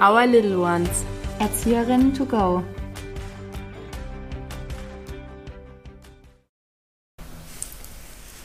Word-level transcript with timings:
Our 0.00 0.26
Little 0.26 0.58
Ones. 0.60 1.04
Erzieherinnen 1.38 2.12
to 2.14 2.24
go. 2.26 2.62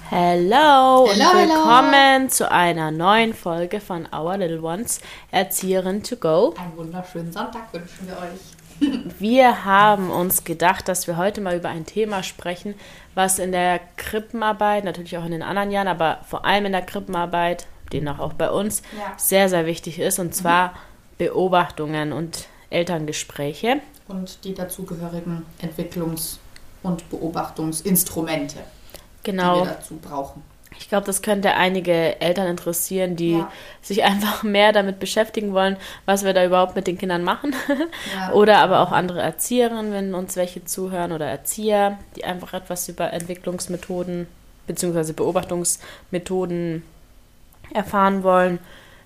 Hello, 0.09 1.07
Hello, 1.09 1.09
und 1.09 1.17
willkommen 1.19 2.29
zu 2.29 2.49
einer 2.51 2.91
neuen 2.91 3.33
Folge 3.33 3.79
von 3.79 4.07
Our 4.13 4.37
Little 4.37 4.61
Ones 4.61 5.01
Erzieherin 5.31 6.03
to 6.03 6.15
Go. 6.15 6.53
Einen 6.57 6.77
wunderschönen 6.77 7.31
Sonntag 7.31 7.73
wünschen 7.73 8.07
wir 8.07 8.17
euch. 8.17 9.09
Wir 9.19 9.63
haben 9.65 10.11
uns 10.11 10.43
gedacht, 10.43 10.89
dass 10.89 11.07
wir 11.07 11.15
heute 11.15 11.39
mal 11.39 11.55
über 11.55 11.69
ein 11.69 11.85
Thema 11.85 12.23
sprechen, 12.23 12.75
was 13.13 13.39
in 13.39 13.53
der 13.53 13.79
Krippenarbeit, 13.95 14.83
natürlich 14.83 15.17
auch 15.17 15.23
in 15.23 15.31
den 15.31 15.43
anderen 15.43 15.71
Jahren, 15.71 15.87
aber 15.87 16.19
vor 16.27 16.43
allem 16.45 16.65
in 16.65 16.73
der 16.73 16.81
Krippenarbeit, 16.81 17.67
demnach 17.93 18.19
auch 18.19 18.33
bei 18.33 18.49
uns, 18.51 18.81
Ja. 18.97 19.13
sehr, 19.15 19.47
sehr 19.47 19.65
wichtig 19.65 19.97
ist, 19.97 20.19
und 20.19 20.35
zwar 20.35 20.73
Beobachtungen 21.17 22.11
und 22.13 22.47
Elterngespräche. 22.69 23.81
Und 24.07 24.43
die 24.43 24.53
dazugehörigen 24.53 25.45
Entwicklungs- 25.61 26.37
und 26.83 27.09
Beobachtungsinstrumente, 27.09 28.57
Genau. 29.23 29.61
die 29.61 29.67
wir 29.67 29.73
dazu 29.73 29.95
brauchen. 29.95 30.43
Ich 30.77 30.89
glaube, 30.89 31.05
das 31.05 31.21
könnte 31.21 31.53
einige 31.53 32.19
Eltern 32.19 32.47
interessieren, 32.47 33.15
die 33.15 33.31
Ja. 33.37 33.51
sich 33.81 34.03
einfach 34.03 34.43
mehr 34.43 34.73
damit 34.73 34.99
beschäftigen 34.99 35.53
wollen, 35.53 35.77
was 36.05 36.25
wir 36.25 36.33
da 36.33 36.43
überhaupt 36.45 36.75
mit 36.75 36.85
den 36.85 36.97
Kindern 36.97 37.23
machen. 37.23 37.55
Ja. 38.13 38.31
Oder 38.33 38.57
aber 38.59 38.81
auch 38.81 38.91
andere 38.91 39.21
Erzieherinnen, 39.21 39.93
wenn 39.93 40.13
uns 40.13 40.35
welche 40.35 40.65
zuhören, 40.65 41.13
oder 41.13 41.27
Erzieher, 41.27 41.97
die 42.17 42.25
einfach 42.25 42.53
etwas 42.53 42.89
über 42.89 43.13
Entwicklungsmethoden 43.13 44.27
bzw. 44.67 45.13
Beobachtungsmethoden 45.13 46.83
erfahren 47.73 48.23
wollen. 48.23 48.59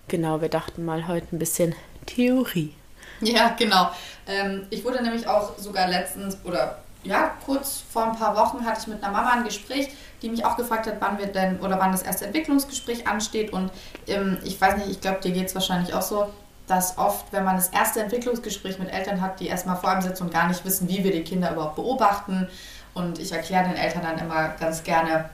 Genau, 0.08 0.42
wir 0.42 0.50
dachten 0.50 0.84
mal 0.86 1.08
heute 1.08 1.28
ein 1.36 1.40
bisschen 1.40 1.76
Theorie. 2.10 2.74
Ja, 3.22 3.56
genau. 3.58 3.92
Ähm, 4.28 4.66
ich 4.70 4.84
wurde 4.84 5.02
nämlich 5.04 5.28
auch 5.28 5.58
sogar 5.58 5.88
letztens 5.88 6.38
oder 6.44 6.80
ja, 7.04 7.32
kurz 7.46 7.84
vor 7.92 8.06
ein 8.06 8.18
paar 8.18 8.36
Wochen 8.36 8.66
hatte 8.66 8.82
ich 8.82 8.88
mit 8.88 9.04
einer 9.04 9.12
Mama 9.14 9.32
ein 9.32 9.44
Gespräch, 9.46 9.90
die 10.22 10.30
mich 10.30 10.44
auch 10.44 10.58
gefragt 10.58 10.86
hat, 10.88 10.96
wann 11.00 11.18
wir 11.18 11.28
denn 11.28 11.60
oder 11.60 11.80
wann 11.80 11.92
das 11.92 12.02
erste 12.02 12.26
Entwicklungsgespräch 12.26 13.08
ansteht. 13.08 13.54
Und 13.54 13.72
ähm, 14.08 14.38
ich 14.44 14.60
weiß 14.60 14.78
nicht, 14.78 14.90
ich 14.90 15.02
glaube, 15.02 15.20
dir 15.22 15.32
geht 15.32 15.48
es 15.48 15.56
wahrscheinlich 15.56 15.94
auch 15.94 16.02
so, 16.02 16.28
dass 16.68 16.98
oft, 16.98 17.32
wenn 17.32 17.44
man 17.44 17.56
das 17.56 17.70
erste 17.70 18.02
Entwicklungsgespräch 18.02 18.80
mit 18.80 18.92
Eltern 18.92 19.22
hat, 19.22 19.40
die 19.40 19.48
erstmal 19.48 19.78
vor 19.78 19.90
einem 19.90 20.02
sitzen 20.02 20.24
und 20.24 20.34
gar 20.34 20.48
nicht 20.48 20.64
wissen, 20.66 20.88
wie 20.90 21.04
wir 21.04 21.12
die 21.12 21.24
Kinder 21.24 21.52
überhaupt 21.52 21.76
beobachten. 21.76 22.48
Und 22.94 23.18
ich 23.18 23.32
erkläre 23.32 23.64
den 23.64 23.76
Eltern 23.76 24.04
dann 24.04 24.20
immer 24.20 24.50
ganz 24.60 24.84
gerne 24.84 25.30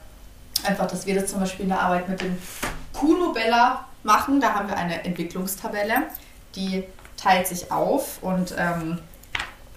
einfach, 0.64 0.86
dass 0.86 1.04
wir 1.04 1.14
das 1.14 1.30
zum 1.30 1.40
Beispiel 1.40 1.64
in 1.64 1.70
der 1.70 1.80
Arbeit 1.80 2.08
mit 2.08 2.20
dem 2.20 2.38
Kuno-Bella 2.92 3.84
machen. 4.02 4.40
Da 4.40 4.54
haben 4.54 4.68
wir 4.68 4.76
eine 4.76 5.04
Entwicklungstabelle, 5.04 6.04
die 6.56 6.84
teilt 7.16 7.46
sich 7.46 7.70
auf 7.70 8.22
und 8.22 8.54
ähm, 8.58 8.98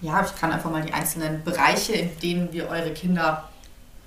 ja, 0.00 0.24
ich 0.24 0.34
kann 0.40 0.52
einfach 0.52 0.70
mal 0.70 0.82
die 0.82 0.92
einzelnen 0.92 1.44
Bereiche, 1.44 1.92
in 1.92 2.18
denen 2.20 2.52
wir 2.52 2.68
eure 2.68 2.92
Kinder 2.92 3.48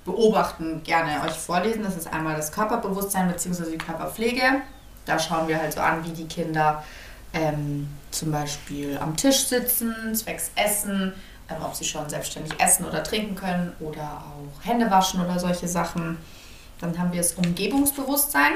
beobachten, 0.04 0.82
gerne 0.82 1.22
euch 1.24 1.32
vorlesen. 1.32 1.82
Das 1.82 1.96
ist 1.96 2.12
einmal 2.12 2.36
das 2.36 2.52
Körperbewusstsein 2.52 3.30
bzw. 3.30 3.70
die 3.70 3.78
Körperpflege. 3.78 4.42
Da 5.06 5.18
schauen 5.18 5.48
wir 5.48 5.58
halt 5.58 5.72
so 5.72 5.80
an, 5.80 6.04
wie 6.04 6.10
die 6.10 6.26
Kinder 6.26 6.82
ähm, 7.32 7.88
zum 8.10 8.30
Beispiel 8.32 8.98
am 8.98 9.16
Tisch 9.16 9.46
sitzen, 9.46 10.14
zwecks 10.14 10.50
Essen, 10.56 11.12
ähm, 11.48 11.56
ob 11.62 11.74
sie 11.74 11.84
schon 11.84 12.08
selbstständig 12.08 12.58
essen 12.60 12.84
oder 12.84 13.02
trinken 13.02 13.34
können 13.34 13.72
oder 13.80 14.24
auch 14.24 14.64
Hände 14.64 14.90
waschen 14.90 15.24
oder 15.24 15.38
solche 15.38 15.68
Sachen. 15.68 16.18
Dann 16.80 16.98
haben 16.98 17.12
wir 17.12 17.18
das 17.18 17.34
Umgebungsbewusstsein. 17.34 18.52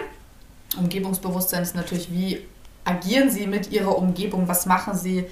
Umgebungsbewusstsein 0.77 1.63
ist 1.63 1.75
natürlich, 1.75 2.11
wie 2.11 2.47
agieren 2.89 3.31
sie 3.31 3.47
mit 3.47 3.71
ihrer 3.71 3.97
Umgebung, 3.97 4.49
was 4.49 4.67
machen 4.67 4.97
sie. 4.97 5.27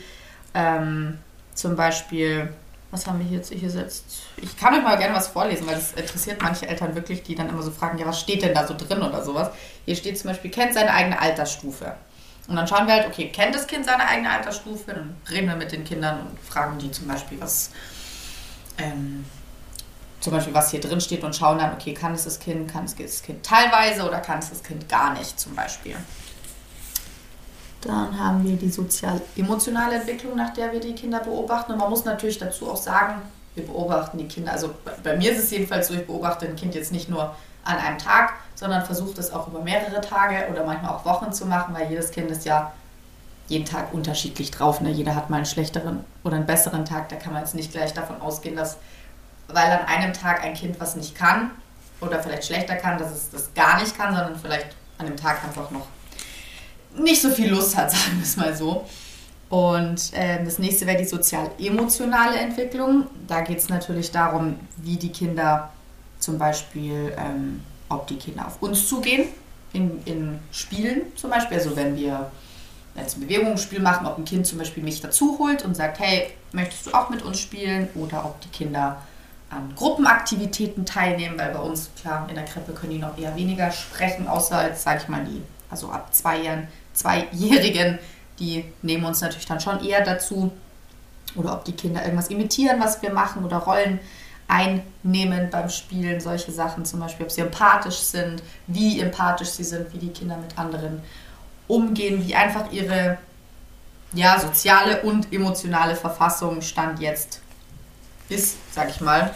Ähm, 0.55 1.19
zum 1.55 1.75
Beispiel, 1.75 2.53
was 2.91 3.07
haben 3.07 3.19
wir 3.19 3.27
hier 3.27 3.39
jetzt 3.39 3.51
hier 3.51 3.61
gesetzt? 3.61 4.05
Ich 4.37 4.57
kann 4.59 4.75
euch 4.75 4.83
mal 4.83 4.97
gerne 4.97 5.15
was 5.15 5.29
vorlesen, 5.29 5.67
weil 5.67 5.75
das 5.75 5.93
interessiert 5.93 6.43
manche 6.43 6.69
Eltern 6.69 6.95
wirklich, 6.95 7.23
die 7.23 7.35
dann 7.35 7.49
immer 7.49 7.63
so 7.63 7.71
fragen, 7.71 7.99
ja, 7.99 8.07
was 8.07 8.21
steht 8.21 8.43
denn 8.43 8.55
da 8.55 8.67
so 8.67 8.75
drin 8.77 9.03
oder 9.03 9.25
sowas. 9.25 9.51
Hier 9.87 9.97
steht 9.97 10.19
zum 10.19 10.31
Beispiel, 10.31 10.51
kennt 10.51 10.75
seine 10.75 10.93
eigene 10.93 11.19
Altersstufe. 11.19 11.95
Und 12.47 12.57
dann 12.57 12.69
schauen 12.69 12.87
wir 12.87 12.95
halt, 12.95 13.07
okay, 13.07 13.31
kennt 13.31 13.55
das 13.55 13.67
Kind 13.67 13.87
seine 13.87 14.07
eigene 14.07 14.31
Altersstufe? 14.31 14.93
Dann 14.93 15.17
reden 15.31 15.49
wir 15.49 15.57
mit 15.57 15.73
den 15.73 15.85
Kindern 15.85 16.21
und 16.27 16.39
fragen 16.41 16.79
die 16.79 16.91
zum 16.91 17.09
Beispiel, 17.09 17.41
was, 17.41 17.71
ähm, 18.79 19.25
zum 20.21 20.33
Beispiel, 20.33 20.55
was 20.55 20.71
hier 20.71 20.81
drin 20.81 21.01
steht 21.01 21.25
und 21.25 21.35
schauen 21.35 21.59
dann, 21.59 21.73
okay, 21.73 21.95
kann 21.95 22.15
es 22.15 22.25
das 22.25 22.39
Kind, 22.39 22.71
kann 22.71 22.85
es 22.85 22.95
das 22.95 23.23
Kind 23.23 23.45
teilweise 23.45 24.07
oder 24.07 24.21
kann 24.21 24.39
es 24.39 24.51
das 24.51 24.63
Kind 24.63 24.89
gar 24.89 25.15
nicht 25.15 25.41
zum 25.41 25.55
Beispiel. 25.55 25.97
Dann 27.87 28.19
haben 28.19 28.45
wir 28.45 28.57
die 28.57 28.71
sozial-emotionale 28.71 29.97
Entwicklung, 29.97 30.37
nach 30.37 30.53
der 30.53 30.73
wir 30.73 30.81
die 30.81 30.95
Kinder 30.95 31.21
beobachten. 31.21 31.73
Und 31.73 31.79
man 31.79 31.91
muss 31.91 32.05
natürlich 32.05 32.39
dazu 32.39 32.71
auch 32.71 32.77
sagen, 32.77 33.23
wir 33.55 33.65
beobachten 33.67 34.19
die 34.19 34.27
Kinder. 34.29 34.53
Also 34.53 34.71
bei- 35.03 35.17
mir 35.17 35.33
ist 35.33 35.39
es 35.45 35.51
jedenfalls 35.51 35.89
so, 35.89 35.95
ich 35.95 36.07
beobachte 36.07 36.47
ein 36.47 36.57
Kind 36.57 36.75
jetzt 36.75 36.93
nicht 36.93 37.09
nur 37.09 37.35
an 37.65 37.79
einem 37.79 37.99
Tag, 37.99 38.35
sondern 38.55 38.85
versuche 38.85 39.15
das 39.15 39.33
auch 39.33 39.49
über 39.49 39.61
mehrere 39.61 40.01
Tage 40.01 40.49
oder 40.51 40.65
manchmal 40.65 40.93
auch 40.93 41.05
Wochen 41.05 41.33
zu 41.33 41.47
machen, 41.47 41.75
weil 41.75 41.89
jedes 41.89 42.11
Kind 42.11 42.31
ist 42.31 42.45
ja 42.45 42.73
jeden 43.49 43.65
Tag 43.65 43.93
unterschiedlich 43.95 44.51
drauf. 44.51 44.81
Ne? 44.81 44.91
Jeder 44.91 45.15
hat 45.15 45.31
mal 45.31 45.37
einen 45.39 45.47
schlechteren 45.47 46.05
oder 46.25 46.37
einen 46.37 46.47
besseren 46.47 46.85
Tag. 46.85 47.09
Da 47.09 47.17
kann 47.17 47.33
man 47.33 47.43
jetzt 47.43 47.55
nicht 47.55 47.73
gleich 47.73 47.93
davon 47.95 48.21
ausgehen, 48.21 48.57
dass, 48.57 48.77
weil 49.49 49.71
an 49.71 49.87
einem 49.87 50.13
Tag 50.13 50.43
ein 50.45 50.55
Kind 50.55 50.81
was 50.81 50.97
nicht 50.97 51.15
kann 51.15 51.51
oder 52.01 52.21
vielleicht 52.23 52.45
schlechter 52.47 52.77
kann, 52.77 52.99
dass 52.99 53.11
es 53.13 53.31
das 53.31 53.55
gar 53.55 53.81
nicht 53.81 53.97
kann, 53.97 54.15
sondern 54.15 54.37
vielleicht 54.37 54.69
an 54.99 55.07
dem 55.07 55.17
Tag 55.17 55.43
einfach 55.45 55.71
noch 55.71 55.87
nicht 56.99 57.21
so 57.21 57.31
viel 57.31 57.51
Lust 57.51 57.77
hat, 57.77 57.91
sagen 57.93 58.17
wir 58.17 58.23
es 58.23 58.37
mal 58.37 58.55
so. 58.57 58.85
Und 59.49 60.11
ähm, 60.15 60.45
das 60.45 60.59
nächste 60.59 60.87
wäre 60.87 60.99
die 60.99 61.05
sozial-emotionale 61.05 62.37
Entwicklung. 62.37 63.07
Da 63.29 63.43
geht 63.43 63.59
es 63.59 63.69
natürlich 63.69 64.11
darum, 64.11 64.59
wie 64.79 64.97
die 64.97 65.11
Kinder 65.11 65.71
zum 66.19 66.39
Beispiel, 66.39 67.15
ähm, 67.17 67.63
ob 67.89 68.09
die 68.09 68.17
Kinder 68.17 68.47
auf 68.47 68.61
uns 68.61 68.89
zugehen, 68.89 69.29
in, 69.73 70.03
in 70.05 70.39
Spielen 70.51 71.03
zum 71.15 71.31
Beispiel. 71.31 71.59
Also 71.59 71.77
wenn 71.77 71.97
wir 71.97 72.31
jetzt 72.97 73.17
ein 73.17 73.21
Bewegungsspiel 73.21 73.81
machen, 73.81 74.07
ob 74.07 74.19
ein 74.19 74.25
Kind 74.25 74.47
zum 74.47 74.59
Beispiel 74.59 74.83
mich 74.83 75.01
dazu 75.01 75.39
holt 75.39 75.65
und 75.65 75.77
sagt, 75.77 76.01
hey, 76.01 76.31
möchtest 76.53 76.87
du 76.87 76.95
auch 76.95 77.11
mit 77.11 77.23
uns 77.23 77.39
spielen? 77.39 77.89
Oder 77.95 78.25
ob 78.25 78.41
die 78.41 78.49
Kinder 78.49 79.01
an 79.51 79.73
Gruppenaktivitäten 79.77 80.85
teilnehmen, 80.85 81.39
weil 81.39 81.53
bei 81.53 81.61
uns, 81.61 81.91
klar, 82.01 82.27
in 82.29 82.35
der 82.35 82.45
Krippe 82.45 82.73
können 82.73 82.93
die 82.93 82.99
noch 82.99 83.17
eher 83.17 83.37
weniger 83.37 83.71
sprechen, 83.71 84.27
außer 84.27 84.67
jetzt, 84.67 84.83
sage 84.83 85.01
ich 85.03 85.09
mal, 85.09 85.25
die, 85.25 85.43
also 85.71 85.91
ab 85.91 86.13
zwei 86.13 86.39
Jahren, 86.43 86.67
Zweijährigen, 86.97 87.99
die 88.39 88.65
nehmen 88.83 89.05
uns 89.05 89.21
natürlich 89.21 89.47
dann 89.47 89.61
schon 89.61 89.85
eher 89.85 90.05
dazu. 90.05 90.51
Oder 91.35 91.53
ob 91.53 91.65
die 91.65 91.73
Kinder 91.73 92.03
irgendwas 92.03 92.29
imitieren, 92.29 92.81
was 92.81 93.03
wir 93.03 93.13
machen 93.13 93.45
oder 93.45 93.59
Rollen 93.59 94.01
einnehmen 94.49 95.51
beim 95.51 95.69
Spielen, 95.69 96.21
solche 96.21 96.53
Sachen 96.53 96.85
zum 96.85 97.01
Beispiel, 97.01 97.27
ob 97.27 97.33
sie 97.33 97.41
empathisch 97.41 97.99
sind, 97.99 98.43
wie 98.67 99.01
empathisch 99.01 99.51
sie 99.51 99.65
sind, 99.65 99.93
wie 99.93 99.99
die 99.99 100.11
Kinder 100.11 100.37
mit 100.37 100.57
anderen 100.59 101.03
umgehen, 101.67 102.27
wie 102.27 102.35
einfach 102.35 102.73
ihre 102.73 103.19
ja, 104.13 104.39
soziale 104.39 105.03
und 105.03 105.33
emotionale 105.33 105.97
Verfassung 105.97 106.63
Stand 106.63 107.01
jetzt 107.01 107.41
ist, 108.29 108.57
sag 108.73 108.89
ich 108.89 109.01
mal. 109.01 109.35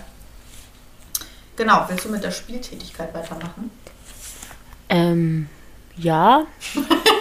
Genau, 1.57 1.85
willst 1.89 2.05
du 2.05 2.09
mit 2.09 2.25
der 2.25 2.31
Spieltätigkeit 2.31 3.13
weitermachen? 3.13 3.71
Ähm, 4.89 5.49
ja, 5.97 6.45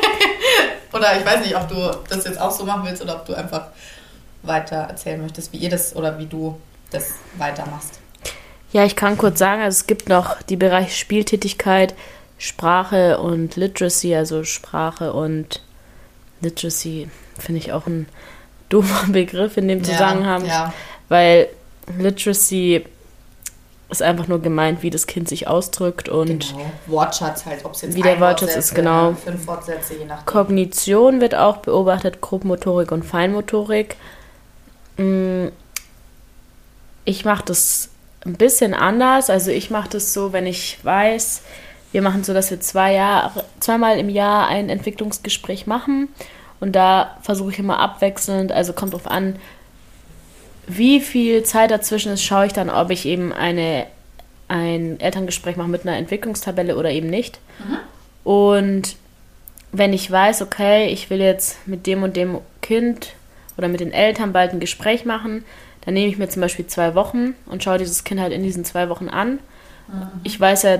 Oder 0.94 1.18
ich 1.18 1.26
weiß 1.26 1.42
nicht, 1.42 1.56
ob 1.56 1.68
du 1.68 1.92
das 2.10 2.26
jetzt 2.26 2.40
auch 2.40 2.52
so 2.52 2.66
machen 2.66 2.84
willst 2.86 3.02
oder 3.02 3.16
ob 3.16 3.26
du 3.26 3.34
einfach 3.36 3.68
weiter 4.44 4.76
erzählen 4.76 5.22
möchtest, 5.22 5.54
wie 5.54 5.58
ihr 5.58 5.70
das 5.70 5.96
oder 5.96 6.18
wie 6.18 6.26
du 6.26 6.60
das 6.92 7.14
weitermachst. 7.38 8.00
Ja, 8.72 8.86
ich 8.86 8.96
kann 8.96 9.18
kurz 9.18 9.40
sagen, 9.40 9.62
also 9.62 9.76
es 9.76 9.88
gibt 9.88 10.10
noch 10.10 10.42
die 10.44 10.56
Bereiche 10.56 10.92
Spieltätigkeit, 10.92 11.96
Sprache 12.38 13.18
und 13.20 13.56
Literacy, 13.56 14.16
also 14.16 14.44
Sprache 14.44 15.14
und 15.14 15.62
Literacy 16.42 17.10
finde 17.38 17.60
ich 17.60 17.72
auch 17.74 17.88
ein 17.88 18.08
doofer 18.70 19.12
Begriff 19.12 19.58
in 19.58 19.68
dem 19.68 19.84
Zusammenhang, 19.84 20.46
Ja, 20.46 20.74
weil 21.10 21.50
Literacy 21.98 22.86
ist 23.90 24.02
einfach 24.04 24.28
nur 24.28 24.40
gemeint, 24.42 24.84
wie 24.84 24.90
das 24.92 25.08
Kind 25.08 25.28
sich 25.28 25.48
ausdrückt 25.48 26.10
und 26.10 26.50
genau. 26.52 26.72
Wortschatz 26.88 27.46
halt, 27.46 27.66
ob 27.66 27.74
es 27.74 27.82
jetzt 27.82 27.96
Wie 27.96 28.02
der 28.02 28.14
ein 28.14 28.20
Wortschatz 28.20 28.50
Wortsätze 28.50 28.60
ist, 28.60 28.76
genau. 28.76 29.14
Fünf 29.14 29.48
Wortsätze, 29.48 29.96
je 29.96 30.06
nachdem. 30.06 30.26
Kognition 30.26 31.22
wird 31.22 31.34
auch 31.36 31.58
beobachtet, 31.58 32.22
Grobmotorik 32.22 32.92
und 32.92 33.04
Feinmotorik. 33.04 33.96
Mm, 34.98 35.48
Ich 37.06 37.26
mache 37.26 37.44
das 37.46 37.90
ein 38.26 38.34
bisschen 38.34 38.74
anders. 38.76 39.30
Also 39.30 39.50
ich 39.52 39.72
mache 39.72 39.90
das 39.90 40.14
so, 40.14 40.34
wenn 40.34 40.46
ich 40.46 40.78
weiß, 40.84 41.42
wir 41.92 42.02
machen 42.04 42.24
so, 42.24 42.34
dass 42.34 42.52
wir 42.52 42.60
zwei 42.60 42.94
Jahre, 42.94 43.44
zweimal 43.60 43.98
im 43.98 44.10
Jahr 44.10 44.48
ein 44.48 44.70
Entwicklungsgespräch 44.70 45.66
machen. 45.66 46.10
Und 46.60 46.74
da 46.76 47.18
versuche 47.22 47.52
ich 47.52 47.60
immer 47.60 47.80
abwechselnd, 47.80 48.52
also 48.52 48.74
kommt 48.74 48.94
drauf 48.94 49.08
an, 49.08 49.38
wie 50.70 51.00
viel 51.00 51.44
Zeit 51.44 51.72
dazwischen 51.72 52.14
ist, 52.14 52.24
schaue 52.24 52.46
ich 52.46 52.54
dann, 52.54 52.70
ob 52.70 52.92
ich 52.92 53.06
eben 53.06 53.34
eine, 53.34 53.88
ein 54.48 55.00
Elterngespräch 55.00 55.58
mache 55.58 55.68
mit 55.68 55.82
einer 55.82 55.98
Entwicklungstabelle 55.98 56.78
oder 56.78 56.92
eben 56.92 57.10
nicht. 57.10 57.40
Und 58.24 58.96
wenn 59.72 59.94
ich 59.94 60.10
weiß, 60.10 60.44
okay, 60.44 60.88
ich 60.88 61.10
will 61.10 61.20
jetzt 61.20 61.68
mit 61.68 61.88
dem 61.88 62.04
und 62.04 62.16
dem 62.16 62.38
Kind 62.62 63.14
oder 63.58 63.68
mit 63.68 63.80
den 63.80 63.92
Eltern 63.92 64.32
bald 64.32 64.54
ein 64.54 64.60
Gespräch 64.60 65.06
machen, 65.06 65.44
dann 65.86 65.96
nehme 65.96 66.12
ich 66.12 66.20
mir 66.20 66.30
zum 66.30 66.42
Beispiel 66.42 66.68
zwei 66.68 66.94
Wochen 66.94 67.34
und 67.48 67.64
schaue 67.64 67.80
dieses 67.80 68.04
Kind 68.04 68.22
halt 68.22 68.32
in 68.32 68.44
diesen 68.44 68.64
zwei 68.64 68.90
Wochen 68.90 69.10
an. 69.10 69.40
Mhm. 69.88 70.08
Ich 70.24 70.40
weiß 70.40 70.64
ja 70.64 70.80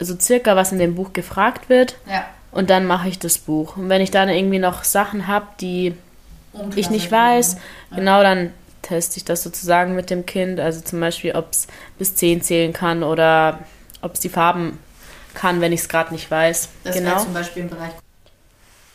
so 0.00 0.18
circa, 0.18 0.56
was 0.56 0.72
in 0.72 0.80
dem 0.80 0.96
Buch 0.96 1.12
gefragt 1.12 1.68
wird. 1.68 1.96
Ja. 2.10 2.24
Und 2.50 2.70
dann 2.70 2.86
mache 2.86 3.08
ich 3.08 3.20
das 3.20 3.38
Buch. 3.38 3.76
Und 3.76 3.88
wenn 3.88 4.00
ich 4.00 4.10
dann 4.10 4.28
irgendwie 4.28 4.58
noch 4.58 4.82
Sachen 4.82 5.28
habe, 5.28 5.46
die 5.60 5.94
ich 6.74 6.90
nicht 6.90 7.12
weiß, 7.12 7.56
ja. 7.90 7.96
genau 7.96 8.22
dann 8.22 8.52
teste 8.82 9.18
ich 9.18 9.24
das 9.24 9.42
sozusagen 9.42 9.94
mit 9.94 10.10
dem 10.10 10.26
Kind. 10.26 10.60
Also 10.60 10.80
zum 10.80 11.00
Beispiel, 11.00 11.32
ob 11.32 11.52
es 11.52 11.66
bis 11.98 12.14
10 12.14 12.42
zählen 12.42 12.72
kann 12.72 13.02
oder 13.02 13.60
ob 14.02 14.14
es 14.14 14.20
die 14.20 14.28
Farben 14.28 14.78
kann, 15.34 15.60
wenn 15.60 15.72
ich 15.72 15.80
es 15.80 15.88
gerade 15.88 16.12
nicht 16.12 16.30
weiß. 16.30 16.68
Das 16.84 16.96
genau. 16.96 17.22
zum 17.22 17.34
Beispiel 17.34 17.62
im 17.62 17.70
Bereich. 17.70 17.92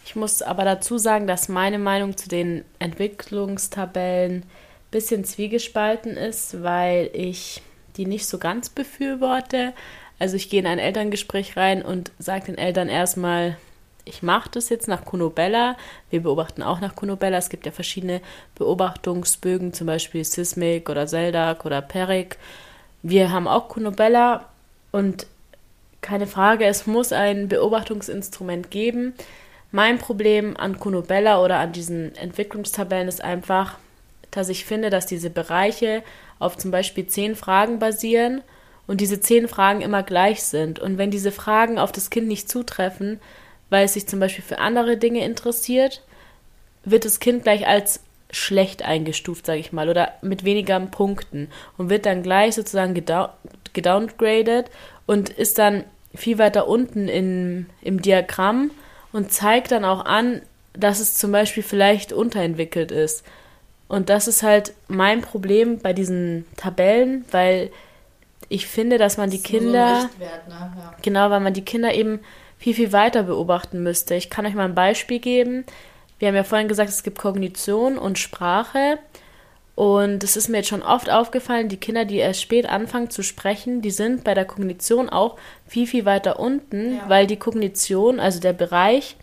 Ich 0.06 0.16
muss 0.16 0.42
aber 0.42 0.66
dazu 0.66 0.98
sagen, 0.98 1.28
dass 1.28 1.50
meine 1.50 1.80
Meinung 1.80 2.18
zu 2.18 2.28
den 2.28 2.66
Entwicklungstabellen 2.80 4.42
ein 4.42 4.50
bisschen 4.92 5.24
zwiegespalten 5.24 6.18
ist, 6.18 6.62
weil 6.62 7.10
ich 7.14 7.62
die 7.98 8.06
nicht 8.06 8.28
so 8.28 8.38
ganz 8.38 8.70
befürworte. 8.70 9.74
Also 10.20 10.36
ich 10.36 10.50
gehe 10.50 10.60
in 10.60 10.68
ein 10.68 10.80
Elterngespräch 10.80 11.58
rein 11.58 11.82
und 11.82 12.12
sage 12.20 12.46
den 12.48 12.58
Eltern 12.58 12.90
erstmal, 12.90 13.58
ich 14.06 14.22
mache 14.22 14.50
das 14.52 14.70
jetzt 14.70 14.88
nach 14.88 15.06
Kunobella. 15.06 15.78
Wir 16.10 16.24
beobachten 16.24 16.62
auch 16.62 16.82
nach 16.82 16.96
Kunobella. 16.96 17.38
Es 17.38 17.50
gibt 17.50 17.66
ja 17.66 17.72
verschiedene 17.72 18.22
Beobachtungsbögen, 18.56 19.74
zum 19.74 19.88
Beispiel 19.88 20.24
Sismic 20.24 20.90
oder 20.90 21.08
Zeldak 21.08 21.66
oder 21.66 21.82
Peric. 21.82 22.38
Wir 23.02 23.32
haben 23.32 23.48
auch 23.48 23.70
Kunobella 23.70 24.46
und 24.92 25.28
keine 26.02 26.28
Frage, 26.28 26.66
es 26.66 26.86
muss 26.86 27.14
ein 27.14 27.48
Beobachtungsinstrument 27.48 28.72
geben. 28.72 29.14
Mein 29.72 29.98
Problem 29.98 30.56
an 30.58 30.78
Kunobella 30.78 31.42
oder 31.42 31.60
an 31.60 31.72
diesen 31.72 32.14
Entwicklungstabellen 32.16 33.08
ist 33.08 33.24
einfach, 33.24 33.78
dass 34.30 34.50
ich 34.50 34.66
finde, 34.66 34.90
dass 34.90 35.06
diese 35.06 35.30
Bereiche 35.30 36.04
auf 36.40 36.58
zum 36.58 36.72
Beispiel 36.72 37.08
zehn 37.08 37.36
Fragen 37.36 37.80
basieren 37.80 38.42
und 38.86 39.00
diese 39.00 39.22
zehn 39.22 39.48
Fragen 39.48 39.82
immer 39.82 40.04
gleich 40.04 40.44
sind. 40.44 40.80
Und 40.80 40.98
wenn 40.98 41.10
diese 41.10 41.32
Fragen 41.32 41.80
auf 41.80 41.92
das 41.92 42.10
Kind 42.10 42.28
nicht 42.28 42.50
zutreffen, 42.50 43.20
weil 43.74 43.86
es 43.86 43.94
sich 43.94 44.06
zum 44.06 44.20
Beispiel 44.20 44.44
für 44.44 44.60
andere 44.60 44.98
Dinge 44.98 45.26
interessiert, 45.26 46.04
wird 46.86 47.06
das 47.06 47.20
Kind 47.20 47.42
gleich 47.42 47.66
als 47.66 48.02
schlecht 48.30 48.84
eingestuft, 48.84 49.48
sage 49.48 49.60
ich 49.60 49.74
mal, 49.74 49.90
oder 49.90 50.12
mit 50.22 50.44
weniger 50.44 50.80
Punkten 50.80 51.50
und 51.80 51.90
wird 51.90 52.06
dann 52.06 52.22
gleich 52.22 52.54
sozusagen 52.54 52.94
gedowngraded 53.74 54.70
und 55.08 55.30
ist 55.30 55.58
dann 55.58 55.86
viel 56.14 56.38
weiter 56.38 56.68
unten 56.68 57.08
in, 57.08 57.66
im 57.82 58.00
Diagramm 58.00 58.70
und 59.12 59.32
zeigt 59.32 59.72
dann 59.72 59.86
auch 59.86 60.06
an, 60.06 60.44
dass 60.74 61.00
es 61.00 61.16
zum 61.16 61.32
Beispiel 61.32 61.64
vielleicht 61.64 62.14
unterentwickelt 62.14 62.92
ist. 62.92 63.24
Und 63.88 64.10
das 64.10 64.28
ist 64.28 64.44
halt 64.44 64.74
mein 64.88 65.22
Problem 65.22 65.80
bei 65.80 65.94
diesen 65.94 66.46
Tabellen, 66.58 67.26
weil 67.32 67.72
ich 68.50 68.68
finde, 68.68 69.00
dass 69.00 69.18
man 69.18 69.32
die 69.32 69.42
Kinder. 69.42 70.02
So 70.02 70.08
Richtwert, 70.10 70.48
ne? 70.48 70.74
ja. 70.78 70.96
Genau, 71.02 71.32
weil 71.32 71.40
man 71.40 71.56
die 71.56 71.66
Kinder 71.66 71.92
eben 71.92 72.20
viel, 72.64 72.74
viel 72.74 72.94
weiter 72.94 73.24
beobachten 73.24 73.84
müsste. 73.84 74.16
Ich 74.16 74.30
kann 74.30 74.46
euch 74.46 74.54
mal 74.54 74.64
ein 74.64 74.74
Beispiel 74.74 75.20
geben. 75.20 75.66
Wir 76.18 76.30
haben 76.30 76.36
ja 76.36 76.46
vorhin 76.46 76.70
gesagt, 76.70 76.88
es 76.88 77.04
gibt 77.04 77.20
Kognition 77.20 77.98
und 77.98 78.18
Sprache. 78.18 79.00
Und 79.76 80.24
es 80.24 80.38
ist 80.38 80.48
mir 80.48 80.60
jetzt 80.60 80.70
schon 80.70 80.82
oft 80.82 81.10
aufgefallen, 81.10 81.68
die 81.68 81.76
Kinder, 81.76 82.06
die 82.06 82.20
erst 82.20 82.42
spät 82.42 82.66
anfangen 82.66 83.10
zu 83.10 83.22
sprechen, 83.22 83.82
die 83.82 83.92
sind 83.92 84.24
bei 84.24 84.34
der 84.34 84.46
Kognition 84.46 85.10
auch 85.10 85.38
viel, 85.68 85.88
viel 85.88 86.06
weiter 86.06 86.40
unten, 86.40 86.96
ja. 86.96 87.10
weil 87.10 87.28
die 87.28 87.36
Kognition, 87.36 88.22
also 88.22 88.40
der 88.40 88.54
Bereich, 88.54 89.18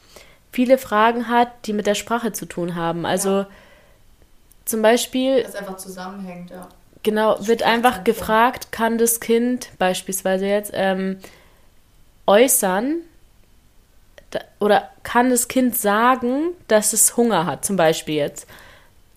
viele 0.52 0.76
Fragen 0.76 1.28
hat, 1.28 1.48
die 1.64 1.72
mit 1.72 1.86
der 1.86 1.94
Sprache 1.94 2.32
zu 2.32 2.44
tun 2.44 2.74
haben. 2.74 3.06
Also 3.06 3.30
ja. 3.30 3.46
zum 4.66 4.82
Beispiel. 4.82 5.44
Das 5.44 5.54
einfach 5.54 5.78
zusammenhängt, 5.78 6.50
ja. 6.50 6.68
Genau, 7.04 7.38
wird 7.40 7.62
einfach 7.62 8.04
gefragt, 8.04 8.70
kann 8.70 8.98
das 8.98 9.18
Kind 9.20 9.70
beispielsweise 9.78 10.44
jetzt 10.44 10.72
ähm, 10.74 11.16
äußern 12.26 12.96
oder 14.58 14.90
kann 15.02 15.30
das 15.30 15.48
Kind 15.48 15.76
sagen, 15.76 16.50
dass 16.68 16.92
es 16.92 17.16
Hunger 17.16 17.46
hat, 17.46 17.64
zum 17.64 17.76
Beispiel 17.76 18.16
jetzt. 18.16 18.46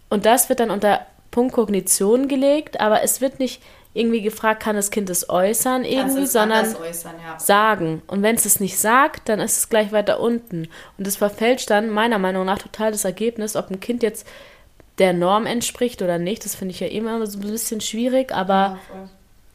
Und 0.10 0.25
das 0.25 0.50
wird 0.50 0.60
dann 0.60 0.71
unter 0.71 1.06
Punkt 1.31 1.54
Kognition 1.54 2.27
gelegt, 2.27 2.80
aber 2.80 3.04
es 3.04 3.21
wird 3.21 3.39
nicht 3.39 3.62
irgendwie 3.95 4.21
gefragt, 4.21 4.63
kann 4.63 4.75
das 4.75 4.89
Kind 4.89 5.10
es 5.10 5.30
äußern 5.30 5.86
irgendwie, 5.86 6.25
sondern 6.25 6.75
äußern, 6.75 7.13
ja. 7.24 7.39
sagen. 7.39 8.01
Und 8.07 8.24
wenn 8.24 8.36
es 8.36 8.45
es 8.45 8.60
nicht 8.60 8.77
sagt, 8.77 9.30
dann 9.30 9.39
ist 9.39 9.57
es 9.57 9.69
gleich 9.69 9.92
weiter 9.92 10.19
unten. 10.19 10.68
Und 10.98 11.06
das 11.06 11.18
verfälscht 11.18 11.69
dann 11.69 11.89
meiner 11.89 12.18
Meinung 12.18 12.45
nach 12.45 12.57
total 12.57 12.92
das 12.92 13.06
Ergebnis, 13.06 13.56
ob 13.56 13.69
ein 13.69 13.80
Kind 13.80 14.01
jetzt 14.01 14.27
der 14.98 15.13
Norm 15.13 15.45
entspricht 15.45 16.01
oder 16.01 16.18
nicht. 16.18 16.44
Das 16.44 16.56
finde 16.56 16.74
ich 16.74 16.80
ja 16.80 16.88
immer 16.88 17.25
so 17.27 17.38
ein 17.38 17.42
bisschen 17.42 17.81
schwierig, 17.81 18.31
aber 18.31 18.80
ja, 18.94 19.10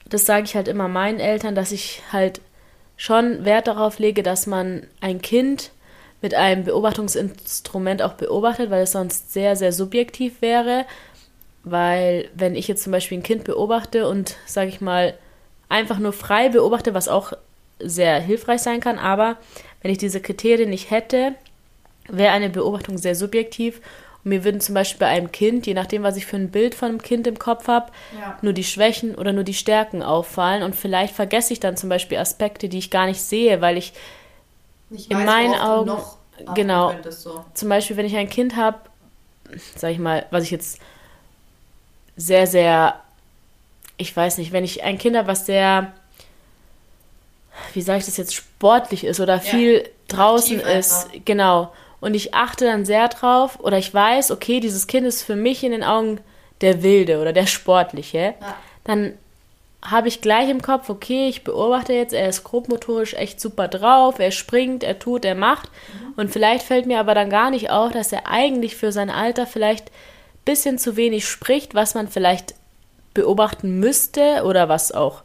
das 0.09 0.25
sage 0.25 0.45
ich 0.45 0.55
halt 0.55 0.69
immer 0.69 0.89
meinen 0.89 1.21
Eltern, 1.21 1.55
dass 1.55 1.73
ich 1.73 2.03
halt 2.13 2.41
schon 2.99 3.47
Wert 3.47 3.69
darauf 3.69 3.99
lege, 3.99 4.23
dass 4.23 4.47
man 4.47 4.87
ein 5.01 5.23
Kind 5.23 5.71
mit 6.21 6.35
einem 6.35 6.65
Beobachtungsinstrument 6.65 8.03
auch 8.03 8.15
beobachtet, 8.15 8.71
weil 8.71 8.83
es 8.83 8.93
sonst 8.93 9.33
sehr, 9.33 9.57
sehr 9.57 9.73
subjektiv 9.73 10.43
wäre. 10.43 10.85
Weil 11.63 12.29
wenn 12.35 12.57
ich 12.57 12.69
jetzt 12.69 12.83
zum 12.83 12.93
Beispiel 12.93 13.19
ein 13.19 13.23
Kind 13.23 13.45
beobachte 13.45 14.09
und, 14.09 14.37
sage 14.47 14.69
ich 14.69 14.81
mal, 14.81 15.15
einfach 15.69 15.99
nur 15.99 16.13
frei 16.13 16.49
beobachte, 16.49 16.93
was 16.93 17.09
auch 17.09 17.33
sehr 17.79 18.21
hilfreich 18.21 18.61
sein 18.61 18.81
kann, 18.81 18.99
aber 18.99 19.37
wenn 19.81 19.93
ich 19.93 19.99
diese 19.99 20.21
Kriterien 20.21 20.71
nicht 20.71 20.91
hätte, 20.91 21.35
wäre 22.09 22.33
eine 22.33 22.51
Beobachtung 22.51 22.99
sehr 22.99 23.15
subjektiv 23.15 23.81
mir 24.29 24.45
würden 24.45 24.61
zum 24.61 24.75
Beispiel 24.75 25.01
bei 25.01 25.07
einem 25.07 25.33
Kind, 25.33 25.67
je 25.67 25.75
nachdem, 25.75 26.03
was 26.03 26.17
ich 26.17 26.27
für 26.27 26.37
ein 26.37 26.51
Bild 26.51 26.75
von 26.75 26.89
einem 26.89 27.03
Kind 27.03 27.27
im 27.27 27.39
Kopf 27.39 27.69
habe, 27.69 27.91
ja. 28.19 28.39
nur 28.43 28.53
die 28.53 28.65
Schwächen 28.65 29.15
oder 29.15 29.33
nur 29.33 29.45
die 29.45 29.55
Stärken 29.55 30.03
auffallen 30.03 30.63
und 30.63 30.77
vielleicht 30.77 31.15
vergesse 31.15 31.53
ich 31.53 31.61
dann 31.61 31.77
zum 31.77 31.89
Beispiel 31.89 32.19
Aspekte, 32.19 32.69
die 32.69 32.79
ich 32.79 32.91
gar 32.91 33.07
nicht 33.07 33.21
sehe, 33.21 33.61
weil 33.61 33.77
ich 33.77 33.93
nicht 34.91 35.11
in 35.11 35.19
weiß, 35.19 35.27
meinen 35.27 35.55
Augen 35.55 35.93
genau 36.55 36.95
so. 37.11 37.45
zum 37.55 37.69
Beispiel, 37.69 37.97
wenn 37.97 38.07
ich 38.07 38.17
ein 38.17 38.29
Kind 38.29 38.57
habe, 38.57 38.79
sag 39.77 39.91
ich 39.91 39.99
mal, 39.99 40.27
was 40.31 40.45
ich 40.45 40.51
jetzt 40.51 40.79
sehr, 42.17 42.47
sehr, 42.47 43.01
ich 43.97 44.15
weiß 44.17 44.39
nicht, 44.39 44.53
wenn 44.53 44.65
ich 44.65 44.83
ein 44.83 44.99
Kind 44.99 45.17
habe, 45.17 45.29
was 45.29 45.47
sehr, 45.47 45.93
wie 47.75 47.83
sage 47.83 48.01
ich 48.01 48.07
das 48.07 48.17
jetzt, 48.17 48.35
sportlich 48.35 49.05
ist 49.05 49.21
oder 49.21 49.41
viel 49.41 49.79
ja, 49.79 49.89
draußen 50.09 50.61
ist, 50.61 51.09
genau. 51.25 51.73
Und 52.01 52.15
ich 52.15 52.35
achte 52.35 52.65
dann 52.65 52.85
sehr 52.85 53.09
drauf 53.09 53.59
oder 53.61 53.79
ich 53.79 53.93
weiß, 53.93 54.31
okay, 54.31 54.61
dieses 54.61 54.87
Kind 54.87 55.07
ist 55.07 55.23
für 55.23 55.37
mich 55.37 55.65
in 55.65 55.73
den 55.73 55.85
Augen 55.85 56.21
der 56.61 56.83
Wilde 56.83 57.21
oder 57.21 57.33
der 57.33 57.47
Sportliche, 57.47 58.35
ja. 58.41 58.55
dann 58.85 59.15
habe 59.83 60.09
ich 60.09 60.21
gleich 60.21 60.49
im 60.49 60.61
Kopf, 60.61 60.89
okay, 60.91 61.29
ich 61.29 61.45
beobachte 61.45 61.93
jetzt, 61.93 62.13
er 62.13 62.29
ist 62.29 62.43
grobmotorisch 62.43 63.15
echt 63.15 63.41
super 63.41 63.69
drauf, 63.69 64.19
er 64.19 64.33
springt, 64.33 64.83
er 64.83 64.99
tut, 64.99 65.25
er 65.25 65.37
macht. 65.37 65.71
Mhm. 65.71 66.15
Und 66.17 66.33
vielleicht 66.33 66.65
fällt 66.65 66.87
mir 66.87 66.99
aber 66.99 67.15
dann 67.15 67.31
gar 67.31 67.51
nicht 67.51 67.71
auf, 67.71 67.93
dass 67.93 68.13
er 68.13 68.27
eigentlich 68.27 68.77
für 68.77 68.91
sein 68.91 69.09
Alter 69.09 69.47
vielleicht 69.47 69.93
bisschen 70.45 70.79
zu 70.79 70.97
wenig 70.97 71.29
spricht, 71.29 71.75
was 71.75 71.95
man 71.95 72.09
vielleicht 72.09 72.55
beobachten 73.15 73.79
müsste 73.79 74.43
oder 74.45 74.69
was 74.69 74.93
auch 74.93 75.23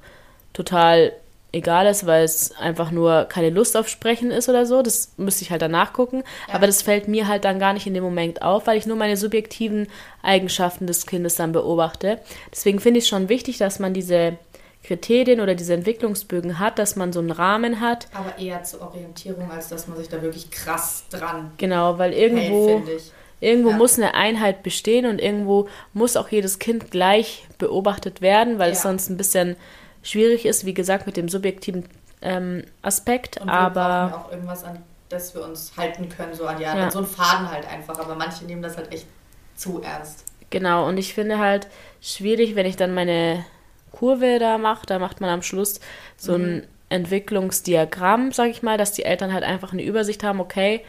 total 0.53 1.13
egal 1.53 1.85
ist, 1.85 2.05
weil 2.05 2.23
es 2.23 2.51
einfach 2.57 2.91
nur 2.91 3.25
keine 3.25 3.51
Lust 3.51 3.77
auf 3.77 3.87
Sprechen 3.87 4.31
ist 4.31 4.49
oder 4.49 4.65
so. 4.65 4.81
Das 4.81 5.13
müsste 5.17 5.43
ich 5.43 5.51
halt 5.51 5.61
danach 5.61 5.93
gucken. 5.93 6.23
Ja. 6.47 6.55
Aber 6.55 6.67
das 6.67 6.81
fällt 6.81 7.07
mir 7.07 7.27
halt 7.27 7.45
dann 7.45 7.59
gar 7.59 7.73
nicht 7.73 7.87
in 7.87 7.93
dem 7.93 8.03
Moment 8.03 8.41
auf, 8.41 8.67
weil 8.67 8.77
ich 8.77 8.87
nur 8.87 8.97
meine 8.97 9.15
subjektiven 9.15 9.87
Eigenschaften 10.23 10.87
des 10.87 11.05
Kindes 11.05 11.35
dann 11.35 11.51
beobachte. 11.51 12.19
Deswegen 12.51 12.79
finde 12.79 12.97
ich 12.97 13.05
es 13.05 13.09
schon 13.09 13.29
wichtig, 13.29 13.59
dass 13.59 13.79
man 13.79 13.93
diese 13.93 14.37
Kriterien 14.83 15.39
oder 15.39 15.55
diese 15.55 15.75
Entwicklungsbögen 15.75 16.59
hat, 16.59 16.77
dass 16.79 16.95
man 16.95 17.13
so 17.13 17.19
einen 17.19 17.31
Rahmen 17.31 17.79
hat. 17.79 18.07
Aber 18.13 18.37
eher 18.37 18.63
zur 18.63 18.81
Orientierung, 18.81 19.49
als 19.49 19.69
dass 19.69 19.87
man 19.87 19.97
sich 19.97 20.09
da 20.09 20.21
wirklich 20.21 20.51
krass 20.51 21.05
dran. 21.09 21.51
Genau, 21.57 21.97
weil 21.97 22.13
irgendwo. 22.13 22.81
Hält, 22.85 23.13
Irgendwo 23.39 23.71
ja. 23.71 23.75
muss 23.75 23.97
eine 23.97 24.13
Einheit 24.13 24.63
bestehen 24.63 25.05
und 25.05 25.19
irgendwo 25.19 25.67
muss 25.91 26.15
auch 26.15 26.29
jedes 26.29 26.59
Kind 26.59 26.91
gleich 26.91 27.45
beobachtet 27.57 28.21
werden, 28.21 28.57
weil 28.57 28.69
ja. 28.69 28.71
es 28.73 28.83
sonst 28.83 29.09
ein 29.09 29.17
bisschen 29.17 29.57
schwierig 30.03 30.45
ist, 30.45 30.65
wie 30.65 30.73
gesagt, 30.73 31.07
mit 31.07 31.17
dem 31.17 31.27
subjektiven 31.27 31.85
ähm, 32.21 32.63
Aspekt. 32.83 33.41
Und 33.41 33.47
wir 33.47 33.53
aber 33.53 34.17
auch 34.17 34.31
irgendwas, 34.31 34.63
an 34.63 34.83
das 35.09 35.33
wir 35.35 35.43
uns 35.43 35.73
halten 35.77 36.09
können, 36.09 36.33
so 36.33 36.45
an, 36.45 36.59
ja, 36.59 36.77
ja. 36.77 36.91
so 36.91 36.99
einen 36.99 37.07
Faden 37.07 37.51
halt 37.51 37.67
einfach. 37.67 37.99
Aber 37.99 38.15
manche 38.15 38.45
nehmen 38.45 38.61
das 38.61 38.77
halt 38.77 38.91
echt 38.91 39.07
zu 39.55 39.81
ernst. 39.81 40.25
Genau, 40.49 40.87
und 40.87 40.97
ich 40.97 41.13
finde 41.13 41.39
halt 41.39 41.67
schwierig, 42.01 42.55
wenn 42.55 42.65
ich 42.65 42.75
dann 42.75 42.93
meine 42.93 43.45
Kurve 43.91 44.39
da 44.39 44.57
mache, 44.57 44.85
da 44.85 44.99
macht 44.99 45.21
man 45.21 45.29
am 45.29 45.41
Schluss 45.41 45.79
so 46.17 46.37
mhm. 46.37 46.43
ein 46.43 46.67
Entwicklungsdiagramm, 46.89 48.31
sag 48.31 48.49
ich 48.49 48.61
mal, 48.61 48.77
dass 48.77 48.91
die 48.91 49.03
Eltern 49.03 49.33
halt 49.33 49.43
einfach 49.43 49.73
eine 49.73 49.83
Übersicht 49.83 50.23
haben, 50.23 50.39
okay, 50.39 50.83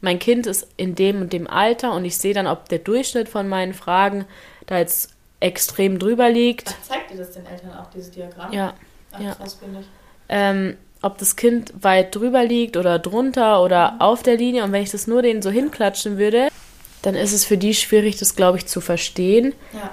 mein 0.00 0.18
Kind 0.18 0.46
ist 0.46 0.66
in 0.76 0.94
dem 0.94 1.20
und 1.20 1.32
dem 1.32 1.46
Alter 1.46 1.92
und 1.92 2.04
ich 2.04 2.16
sehe 2.16 2.34
dann, 2.34 2.46
ob 2.46 2.68
der 2.68 2.78
Durchschnitt 2.78 3.28
von 3.28 3.48
meinen 3.48 3.74
Fragen 3.74 4.24
da 4.66 4.78
jetzt 4.78 5.14
extrem 5.42 5.98
drüber 5.98 6.30
liegt. 6.30 6.68
Ach, 6.70 6.88
zeigt 6.88 7.10
ihr 7.10 7.18
das 7.18 7.32
den 7.32 7.46
Eltern 7.46 7.72
auch, 7.74 7.90
dieses 7.90 8.10
Diagramm? 8.10 8.52
Ja. 8.52 8.74
Ach, 9.12 9.20
ja. 9.20 9.34
Krass, 9.34 9.54
finde 9.54 9.80
ich. 9.80 9.86
Ähm, 10.28 10.76
ob 11.02 11.18
das 11.18 11.36
Kind 11.36 11.72
weit 11.80 12.14
drüber 12.14 12.44
liegt 12.44 12.76
oder 12.76 12.98
drunter 12.98 13.62
oder 13.62 13.92
mhm. 13.92 14.00
auf 14.00 14.22
der 14.22 14.36
Linie 14.36 14.64
und 14.64 14.72
wenn 14.72 14.82
ich 14.82 14.92
das 14.92 15.06
nur 15.06 15.22
denen 15.22 15.42
so 15.42 15.50
hinklatschen 15.50 16.16
würde, 16.16 16.48
dann 17.02 17.16
ist 17.16 17.32
es 17.32 17.44
für 17.44 17.58
die 17.58 17.74
schwierig, 17.74 18.16
das, 18.16 18.36
glaube 18.36 18.58
ich, 18.58 18.66
zu 18.66 18.80
verstehen. 18.80 19.52
Ja. 19.72 19.90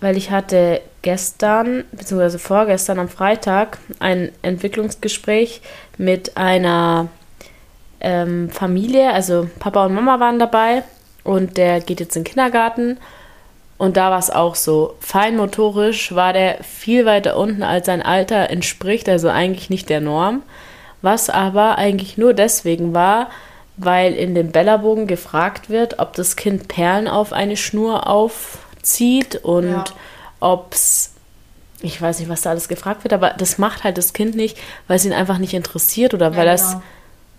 Weil 0.00 0.16
ich 0.16 0.30
hatte 0.30 0.82
gestern, 1.00 1.84
beziehungsweise 1.92 2.38
vorgestern 2.38 2.98
am 2.98 3.08
Freitag, 3.08 3.78
ein 4.00 4.32
Entwicklungsgespräch 4.42 5.62
mit 5.96 6.36
einer 6.36 7.08
ähm, 8.00 8.50
Familie. 8.50 9.12
Also 9.12 9.48
Papa 9.58 9.86
und 9.86 9.94
Mama 9.94 10.20
waren 10.20 10.38
dabei 10.38 10.82
und 11.24 11.56
der 11.56 11.80
geht 11.80 12.00
jetzt 12.00 12.16
in 12.16 12.24
den 12.24 12.28
Kindergarten. 12.28 12.98
Und 13.82 13.96
da 13.96 14.12
war 14.12 14.18
es 14.20 14.30
auch 14.30 14.54
so. 14.54 14.94
Feinmotorisch 15.00 16.14
war 16.14 16.32
der 16.32 16.62
viel 16.62 17.04
weiter 17.04 17.36
unten, 17.36 17.64
als 17.64 17.86
sein 17.86 18.00
Alter 18.00 18.48
entspricht, 18.48 19.08
also 19.08 19.28
eigentlich 19.28 19.70
nicht 19.70 19.88
der 19.88 20.00
Norm. 20.00 20.44
Was 21.00 21.28
aber 21.28 21.78
eigentlich 21.78 22.16
nur 22.16 22.32
deswegen 22.32 22.94
war, 22.94 23.28
weil 23.76 24.14
in 24.14 24.36
dem 24.36 24.52
Bellerbogen 24.52 25.08
gefragt 25.08 25.68
wird, 25.68 25.98
ob 25.98 26.12
das 26.12 26.36
Kind 26.36 26.68
Perlen 26.68 27.08
auf 27.08 27.32
eine 27.32 27.56
Schnur 27.56 28.06
aufzieht 28.06 29.40
und 29.42 29.72
ja. 29.72 29.84
ob 30.38 30.74
es, 30.74 31.14
ich 31.80 32.00
weiß 32.00 32.20
nicht, 32.20 32.28
was 32.28 32.42
da 32.42 32.50
alles 32.50 32.68
gefragt 32.68 33.02
wird, 33.02 33.12
aber 33.12 33.30
das 33.30 33.58
macht 33.58 33.82
halt 33.82 33.98
das 33.98 34.12
Kind 34.12 34.36
nicht, 34.36 34.58
weil 34.86 34.94
es 34.94 35.04
ihn 35.04 35.12
einfach 35.12 35.38
nicht 35.38 35.54
interessiert 35.54 36.14
oder 36.14 36.36
weil 36.36 36.46
ja, 36.46 36.54
genau. 36.54 36.72
das 36.72 36.76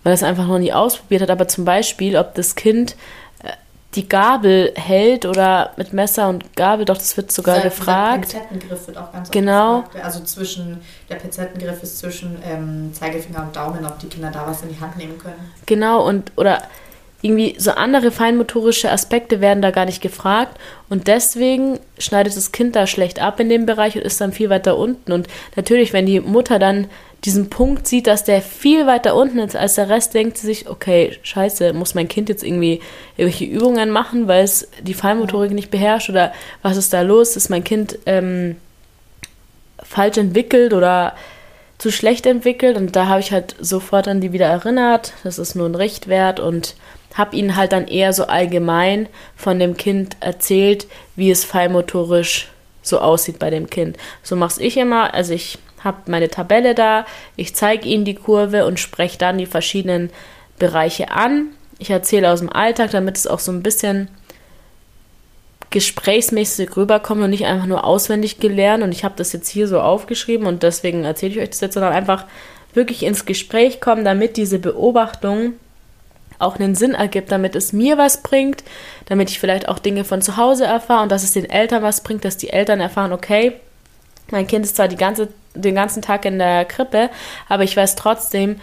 weil 0.03 0.11
er 0.11 0.15
es 0.15 0.23
einfach 0.23 0.47
noch 0.47 0.59
nie 0.59 0.73
ausprobiert 0.73 1.21
hat. 1.21 1.31
Aber 1.31 1.47
zum 1.47 1.65
Beispiel, 1.65 2.17
ob 2.17 2.35
das 2.35 2.55
Kind 2.55 2.95
die 3.95 4.09
Gabel 4.09 4.71
hält 4.75 5.25
oder 5.25 5.71
mit 5.77 5.93
Messer 5.93 6.29
und 6.29 6.55
Gabel, 6.55 6.85
doch 6.85 6.97
das 6.97 7.15
wird 7.15 7.31
sogar 7.31 7.55
der, 7.55 7.65
gefragt. 7.65 8.33
Der 8.33 8.39
Pinzettengriff 8.39 8.87
wird 8.87 8.97
auch 8.97 9.11
ganz 9.11 9.31
genau. 9.31 9.77
oft 9.79 9.85
gefragt. 9.91 10.05
Also 10.05 10.23
zwischen, 10.23 10.81
der 11.09 11.15
Pinzettengriff 11.15 11.83
ist 11.83 11.99
zwischen 11.99 12.37
ähm, 12.45 12.91
Zeigefinger 12.93 13.43
und 13.43 13.55
Daumen, 13.55 13.85
ob 13.85 13.99
die 13.99 14.07
Kinder 14.07 14.31
da 14.31 14.45
was 14.47 14.63
in 14.63 14.69
die 14.69 14.79
Hand 14.79 14.97
nehmen 14.97 15.17
können. 15.17 15.51
Genau, 15.65 16.07
und 16.07 16.31
oder 16.35 16.63
irgendwie 17.21 17.55
so 17.57 17.71
andere 17.71 18.11
feinmotorische 18.11 18.91
Aspekte 18.91 19.39
werden 19.39 19.61
da 19.61 19.71
gar 19.71 19.85
nicht 19.85 20.01
gefragt 20.01 20.59
und 20.89 21.07
deswegen 21.07 21.79
schneidet 21.97 22.35
das 22.35 22.51
Kind 22.51 22.75
da 22.75 22.85
schlecht 22.85 23.21
ab 23.21 23.39
in 23.39 23.47
dem 23.47 23.65
Bereich 23.65 23.95
und 23.95 24.01
ist 24.01 24.19
dann 24.19 24.33
viel 24.33 24.49
weiter 24.49 24.77
unten. 24.77 25.13
Und 25.13 25.27
natürlich, 25.55 25.93
wenn 25.93 26.05
die 26.05 26.19
Mutter 26.19 26.59
dann 26.59 26.87
diesen 27.25 27.49
Punkt 27.49 27.87
sieht, 27.87 28.07
dass 28.07 28.25
der 28.25 28.41
viel 28.41 28.85
weiter 28.85 29.15
unten 29.15 29.39
ist 29.39 29.55
als 29.55 29.75
der 29.75 29.89
Rest, 29.89 30.13
denkt 30.13 30.37
sie 30.37 30.47
sich, 30.47 30.69
okay, 30.69 31.17
scheiße, 31.23 31.71
muss 31.73 31.95
mein 31.95 32.09
Kind 32.09 32.27
jetzt 32.27 32.43
irgendwie 32.43 32.81
irgendwelche 33.15 33.45
Übungen 33.45 33.91
machen, 33.91 34.27
weil 34.27 34.43
es 34.43 34.67
die 34.81 34.93
Fallmotorik 34.93 35.51
nicht 35.51 35.71
beherrscht 35.71 36.09
oder 36.09 36.33
was 36.61 36.75
ist 36.75 36.91
da 36.91 37.01
los? 37.01 37.37
Ist 37.37 37.49
mein 37.49 37.63
Kind 37.63 37.97
ähm, 38.05 38.57
falsch 39.81 40.17
entwickelt 40.17 40.73
oder 40.73 41.15
zu 41.77 41.91
schlecht 41.91 42.25
entwickelt? 42.25 42.75
Und 42.75 42.95
da 42.95 43.07
habe 43.07 43.21
ich 43.21 43.31
halt 43.31 43.55
sofort 43.59 44.09
an 44.09 44.19
die 44.19 44.33
wieder 44.33 44.47
erinnert, 44.47 45.13
das 45.23 45.39
ist 45.39 45.55
nur 45.55 45.67
ein 45.67 45.75
Richtwert 45.75 46.41
und 46.41 46.75
habe 47.13 47.37
ihnen 47.37 47.55
halt 47.55 47.71
dann 47.71 47.87
eher 47.87 48.11
so 48.11 48.25
allgemein 48.25 49.07
von 49.37 49.59
dem 49.59 49.77
Kind 49.77 50.17
erzählt, 50.19 50.87
wie 51.15 51.31
es 51.31 51.45
fallmotorisch 51.45 52.49
so 52.81 52.99
aussieht 52.99 53.39
bei 53.39 53.49
dem 53.49 53.69
Kind. 53.69 53.97
So 54.23 54.35
mache 54.35 54.61
ich 54.61 54.75
immer, 54.75 55.13
also 55.13 55.33
ich 55.33 55.57
habe 55.83 55.97
meine 56.07 56.29
Tabelle 56.29 56.75
da, 56.75 57.05
ich 57.35 57.55
zeige 57.55 57.87
Ihnen 57.87 58.05
die 58.05 58.15
Kurve 58.15 58.65
und 58.65 58.79
spreche 58.79 59.17
dann 59.17 59.37
die 59.37 59.45
verschiedenen 59.45 60.09
Bereiche 60.59 61.11
an. 61.11 61.47
Ich 61.79 61.89
erzähle 61.89 62.31
aus 62.31 62.39
dem 62.39 62.51
Alltag, 62.51 62.91
damit 62.91 63.17
es 63.17 63.27
auch 63.27 63.39
so 63.39 63.51
ein 63.51 63.63
bisschen 63.63 64.07
gesprächsmäßig 65.69 66.77
rüberkommt 66.77 67.23
und 67.23 67.31
nicht 67.31 67.45
einfach 67.45 67.65
nur 67.65 67.83
auswendig 67.83 68.39
gelernt. 68.39 68.83
Und 68.83 68.91
ich 68.91 69.03
habe 69.03 69.15
das 69.17 69.33
jetzt 69.33 69.49
hier 69.49 69.67
so 69.67 69.81
aufgeschrieben 69.81 70.45
und 70.45 70.63
deswegen 70.63 71.03
erzähle 71.03 71.31
ich 71.33 71.39
euch 71.39 71.49
das 71.49 71.61
jetzt, 71.61 71.73
sondern 71.73 71.93
einfach 71.93 72.25
wirklich 72.73 73.03
ins 73.03 73.25
Gespräch 73.25 73.81
kommen, 73.81 74.05
damit 74.05 74.37
diese 74.37 74.59
Beobachtung 74.59 75.53
auch 76.39 76.57
einen 76.57 76.75
Sinn 76.75 76.93
ergibt, 76.93 77.31
damit 77.31 77.55
es 77.55 77.73
mir 77.73 77.97
was 77.97 78.21
bringt, 78.21 78.63
damit 79.05 79.29
ich 79.29 79.39
vielleicht 79.39 79.67
auch 79.67 79.79
Dinge 79.79 80.03
von 80.03 80.21
zu 80.21 80.37
Hause 80.37 80.65
erfahre 80.65 81.03
und 81.03 81.11
dass 81.11 81.23
es 81.23 81.33
den 81.33 81.49
Eltern 81.49 81.83
was 81.83 82.01
bringt, 82.01 82.25
dass 82.25 82.37
die 82.37 82.49
Eltern 82.49 82.79
erfahren, 82.79 83.13
okay, 83.13 83.53
mein 84.31 84.47
Kind 84.47 84.65
ist 84.65 84.75
zwar 84.75 84.87
die 84.87 84.97
ganze, 84.97 85.29
den 85.53 85.75
ganzen 85.75 86.01
Tag 86.01 86.25
in 86.25 86.39
der 86.39 86.65
Krippe, 86.65 87.09
aber 87.49 87.63
ich 87.63 87.75
weiß 87.75 87.95
trotzdem, 87.95 88.59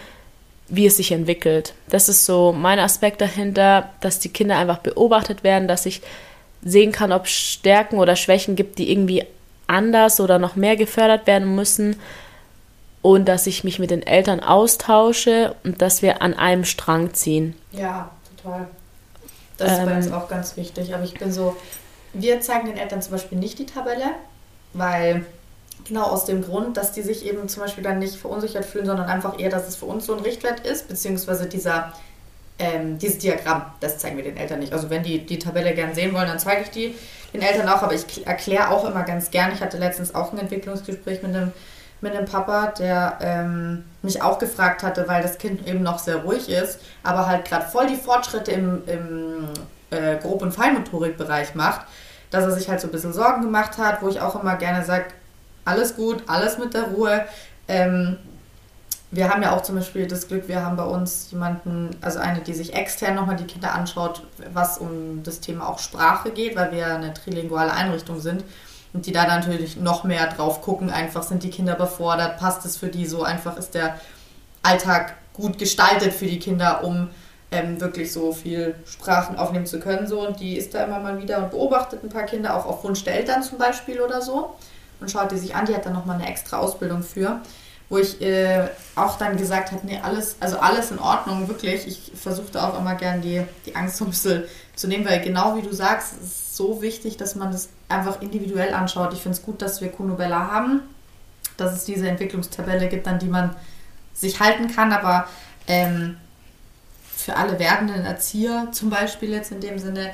wie 0.68 0.86
es 0.86 0.96
sich 0.96 1.12
entwickelt. 1.12 1.74
Das 1.88 2.08
ist 2.08 2.26
so 2.26 2.52
mein 2.52 2.78
Aspekt 2.78 3.20
dahinter, 3.20 3.90
dass 4.00 4.20
die 4.20 4.28
Kinder 4.28 4.56
einfach 4.56 4.78
beobachtet 4.78 5.42
werden, 5.42 5.68
dass 5.68 5.86
ich 5.86 6.00
sehen 6.62 6.92
kann, 6.92 7.12
ob 7.12 7.24
es 7.24 7.32
Stärken 7.32 7.98
oder 7.98 8.16
Schwächen 8.16 8.54
gibt, 8.56 8.78
die 8.78 8.90
irgendwie 8.90 9.24
anders 9.66 10.20
oder 10.20 10.38
noch 10.38 10.56
mehr 10.56 10.76
gefördert 10.76 11.26
werden 11.26 11.54
müssen 11.54 11.96
und 13.02 13.26
dass 13.26 13.46
ich 13.46 13.64
mich 13.64 13.78
mit 13.78 13.90
den 13.90 14.02
Eltern 14.02 14.40
austausche 14.40 15.54
und 15.64 15.80
dass 15.80 16.02
wir 16.02 16.22
an 16.22 16.34
einem 16.34 16.64
Strang 16.64 17.14
ziehen. 17.14 17.54
Ja, 17.72 18.10
total. 18.36 18.68
Das 19.56 19.72
ist 19.72 19.84
bei 19.84 19.96
uns 19.96 20.06
ähm. 20.06 20.14
auch 20.14 20.28
ganz 20.28 20.56
wichtig. 20.56 20.94
Aber 20.94 21.04
ich 21.04 21.14
bin 21.14 21.32
so, 21.32 21.56
wir 22.12 22.40
zeigen 22.40 22.66
den 22.66 22.76
Eltern 22.76 23.02
zum 23.02 23.12
Beispiel 23.12 23.38
nicht 23.38 23.58
die 23.58 23.66
Tabelle, 23.66 24.10
weil 24.72 25.24
Genau 25.86 26.04
aus 26.04 26.24
dem 26.24 26.42
Grund, 26.42 26.76
dass 26.76 26.92
die 26.92 27.02
sich 27.02 27.26
eben 27.26 27.48
zum 27.48 27.62
Beispiel 27.62 27.84
dann 27.84 27.98
nicht 27.98 28.16
verunsichert 28.16 28.64
fühlen, 28.64 28.86
sondern 28.86 29.06
einfach 29.08 29.38
eher, 29.38 29.50
dass 29.50 29.68
es 29.68 29.76
für 29.76 29.86
uns 29.86 30.06
so 30.06 30.14
ein 30.14 30.20
Richtwert 30.20 30.60
ist, 30.66 30.88
beziehungsweise 30.88 31.46
dieser, 31.46 31.92
ähm, 32.58 32.98
dieses 32.98 33.18
Diagramm, 33.18 33.62
das 33.80 33.98
zeigen 33.98 34.16
wir 34.16 34.24
den 34.24 34.36
Eltern 34.36 34.60
nicht. 34.60 34.72
Also 34.72 34.90
wenn 34.90 35.02
die 35.02 35.24
die 35.24 35.38
Tabelle 35.38 35.74
gern 35.74 35.94
sehen 35.94 36.12
wollen, 36.14 36.28
dann 36.28 36.38
zeige 36.38 36.62
ich 36.62 36.70
die 36.70 36.94
den 37.32 37.42
Eltern 37.42 37.68
auch, 37.68 37.82
aber 37.82 37.94
ich 37.94 38.26
erkläre 38.26 38.70
auch 38.70 38.84
immer 38.84 39.02
ganz 39.04 39.30
gern. 39.30 39.52
Ich 39.52 39.60
hatte 39.60 39.78
letztens 39.78 40.14
auch 40.14 40.32
ein 40.32 40.38
Entwicklungsgespräch 40.38 41.22
mit 41.22 41.34
einem, 41.34 41.52
mit 42.00 42.14
einem 42.14 42.26
Papa, 42.26 42.68
der 42.78 43.18
ähm, 43.20 43.84
mich 44.02 44.22
auch 44.22 44.38
gefragt 44.38 44.82
hatte, 44.82 45.06
weil 45.06 45.22
das 45.22 45.38
Kind 45.38 45.66
eben 45.66 45.82
noch 45.82 45.98
sehr 45.98 46.16
ruhig 46.16 46.48
ist, 46.48 46.80
aber 47.02 47.26
halt 47.26 47.44
gerade 47.44 47.66
voll 47.66 47.86
die 47.86 47.96
Fortschritte 47.96 48.50
im, 48.52 48.82
im 48.86 49.48
äh, 49.90 50.16
Grob- 50.16 50.42
und 50.42 50.52
Feinmotorikbereich 50.52 51.54
macht, 51.54 51.86
dass 52.30 52.44
er 52.44 52.52
sich 52.52 52.68
halt 52.68 52.80
so 52.80 52.88
ein 52.88 52.92
bisschen 52.92 53.12
Sorgen 53.12 53.42
gemacht 53.42 53.78
hat, 53.78 54.02
wo 54.02 54.08
ich 54.08 54.20
auch 54.20 54.40
immer 54.40 54.56
gerne 54.56 54.84
sage, 54.84 55.06
alles 55.64 55.96
gut, 55.96 56.22
alles 56.26 56.58
mit 56.58 56.74
der 56.74 56.84
Ruhe. 56.84 57.24
Ähm, 57.68 58.18
wir 59.12 59.28
haben 59.28 59.42
ja 59.42 59.56
auch 59.56 59.62
zum 59.62 59.74
Beispiel 59.74 60.06
das 60.06 60.28
Glück, 60.28 60.46
wir 60.46 60.64
haben 60.64 60.76
bei 60.76 60.84
uns 60.84 61.28
jemanden, 61.32 61.90
also 62.00 62.20
eine, 62.20 62.40
die 62.40 62.54
sich 62.54 62.74
extern 62.74 63.16
nochmal 63.16 63.36
die 63.36 63.44
Kinder 63.44 63.74
anschaut, 63.74 64.22
was 64.52 64.78
um 64.78 65.22
das 65.24 65.40
Thema 65.40 65.68
auch 65.68 65.80
Sprache 65.80 66.30
geht, 66.30 66.54
weil 66.54 66.70
wir 66.70 66.86
eine 66.94 67.12
trilinguale 67.12 67.72
Einrichtung 67.72 68.20
sind 68.20 68.44
und 68.92 69.06
die 69.06 69.12
da 69.12 69.26
natürlich 69.26 69.76
noch 69.76 70.04
mehr 70.04 70.28
drauf 70.28 70.62
gucken, 70.62 70.90
einfach 70.90 71.24
sind 71.24 71.42
die 71.42 71.50
Kinder 71.50 71.74
überfordert, 71.74 72.38
passt 72.38 72.64
es 72.64 72.76
für 72.76 72.88
die 72.88 73.06
so, 73.06 73.24
einfach 73.24 73.56
ist 73.56 73.74
der 73.74 73.98
Alltag 74.62 75.14
gut 75.32 75.58
gestaltet 75.58 76.12
für 76.12 76.26
die 76.26 76.38
Kinder, 76.38 76.84
um 76.84 77.08
ähm, 77.50 77.80
wirklich 77.80 78.12
so 78.12 78.32
viel 78.32 78.76
Sprachen 78.84 79.36
aufnehmen 79.36 79.66
zu 79.66 79.80
können. 79.80 80.06
So. 80.06 80.26
Und 80.26 80.38
die 80.38 80.56
ist 80.56 80.74
da 80.74 80.84
immer 80.84 81.00
mal 81.00 81.20
wieder 81.20 81.38
und 81.38 81.50
beobachtet 81.50 82.04
ein 82.04 82.10
paar 82.10 82.24
Kinder, 82.24 82.54
auch 82.54 82.66
auf 82.66 82.84
Wunsch 82.84 83.02
der 83.04 83.16
Eltern 83.16 83.42
zum 83.42 83.58
Beispiel 83.58 84.00
oder 84.00 84.20
so 84.20 84.54
und 85.00 85.10
schaut 85.10 85.32
die 85.32 85.38
sich 85.38 85.54
an. 85.54 85.66
Die 85.66 85.74
hat 85.74 85.86
dann 85.86 85.92
nochmal 85.92 86.16
eine 86.16 86.28
extra 86.28 86.58
Ausbildung 86.58 87.02
für, 87.02 87.40
wo 87.88 87.98
ich 87.98 88.20
äh, 88.20 88.68
auch 88.94 89.18
dann 89.18 89.36
gesagt 89.36 89.72
habe, 89.72 89.86
nee, 89.86 90.00
alles, 90.02 90.36
also 90.40 90.58
alles 90.58 90.90
in 90.90 90.98
Ordnung, 90.98 91.48
wirklich. 91.48 91.86
Ich 91.86 92.12
versuchte 92.14 92.62
auch 92.62 92.78
immer 92.78 92.94
gern 92.94 93.20
die, 93.20 93.42
die 93.66 93.74
Angst 93.76 93.96
so 93.96 94.04
ein 94.04 94.10
bisschen 94.10 94.44
zu 94.74 94.86
nehmen, 94.86 95.04
weil 95.04 95.20
genau 95.20 95.56
wie 95.56 95.62
du 95.62 95.72
sagst, 95.72 96.14
es 96.20 96.26
ist 96.26 96.56
so 96.56 96.82
wichtig, 96.82 97.16
dass 97.16 97.34
man 97.34 97.52
das 97.52 97.68
einfach 97.88 98.22
individuell 98.22 98.74
anschaut. 98.74 99.12
Ich 99.12 99.22
finde 99.22 99.36
es 99.36 99.42
gut, 99.42 99.62
dass 99.62 99.80
wir 99.80 99.90
Kunobella 99.90 100.50
haben, 100.50 100.82
dass 101.56 101.74
es 101.74 101.84
diese 101.84 102.08
Entwicklungstabelle 102.08 102.88
gibt, 102.88 103.08
an 103.08 103.18
die 103.18 103.26
man 103.26 103.56
sich 104.14 104.40
halten 104.40 104.68
kann, 104.74 104.92
aber 104.92 105.26
ähm, 105.66 106.16
für 107.16 107.36
alle 107.36 107.58
werdenden 107.58 108.04
Erzieher 108.04 108.68
zum 108.72 108.90
Beispiel 108.90 109.30
jetzt 109.30 109.52
in 109.52 109.60
dem 109.60 109.78
Sinne, 109.78 110.12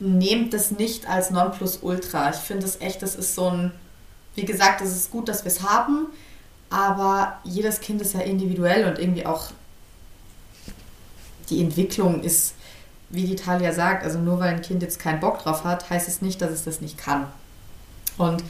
nehmt 0.00 0.54
das 0.54 0.70
nicht 0.70 1.08
als 1.08 1.30
Nonplusultra. 1.30 2.30
Ich 2.30 2.36
finde 2.36 2.66
es 2.66 2.80
echt, 2.80 3.02
das 3.02 3.14
ist 3.14 3.34
so 3.34 3.50
ein, 3.50 3.72
wie 4.34 4.44
gesagt, 4.44 4.80
es 4.80 4.96
ist 4.96 5.10
gut, 5.10 5.28
dass 5.28 5.44
wir 5.44 5.52
es 5.52 5.62
haben, 5.62 6.06
aber 6.70 7.38
jedes 7.44 7.80
Kind 7.80 8.00
ist 8.00 8.14
ja 8.14 8.20
individuell 8.20 8.86
und 8.86 8.98
irgendwie 8.98 9.26
auch 9.26 9.50
die 11.50 11.60
Entwicklung 11.60 12.22
ist, 12.22 12.54
wie 13.10 13.24
die 13.24 13.36
Talia 13.36 13.72
sagt, 13.72 14.04
also 14.04 14.18
nur 14.18 14.38
weil 14.38 14.54
ein 14.54 14.62
Kind 14.62 14.82
jetzt 14.82 14.98
keinen 14.98 15.20
Bock 15.20 15.42
drauf 15.42 15.64
hat, 15.64 15.90
heißt 15.90 16.08
es 16.08 16.22
nicht, 16.22 16.40
dass 16.40 16.50
es 16.50 16.64
das 16.64 16.80
nicht 16.80 16.96
kann. 16.96 17.26
Und 18.16 18.42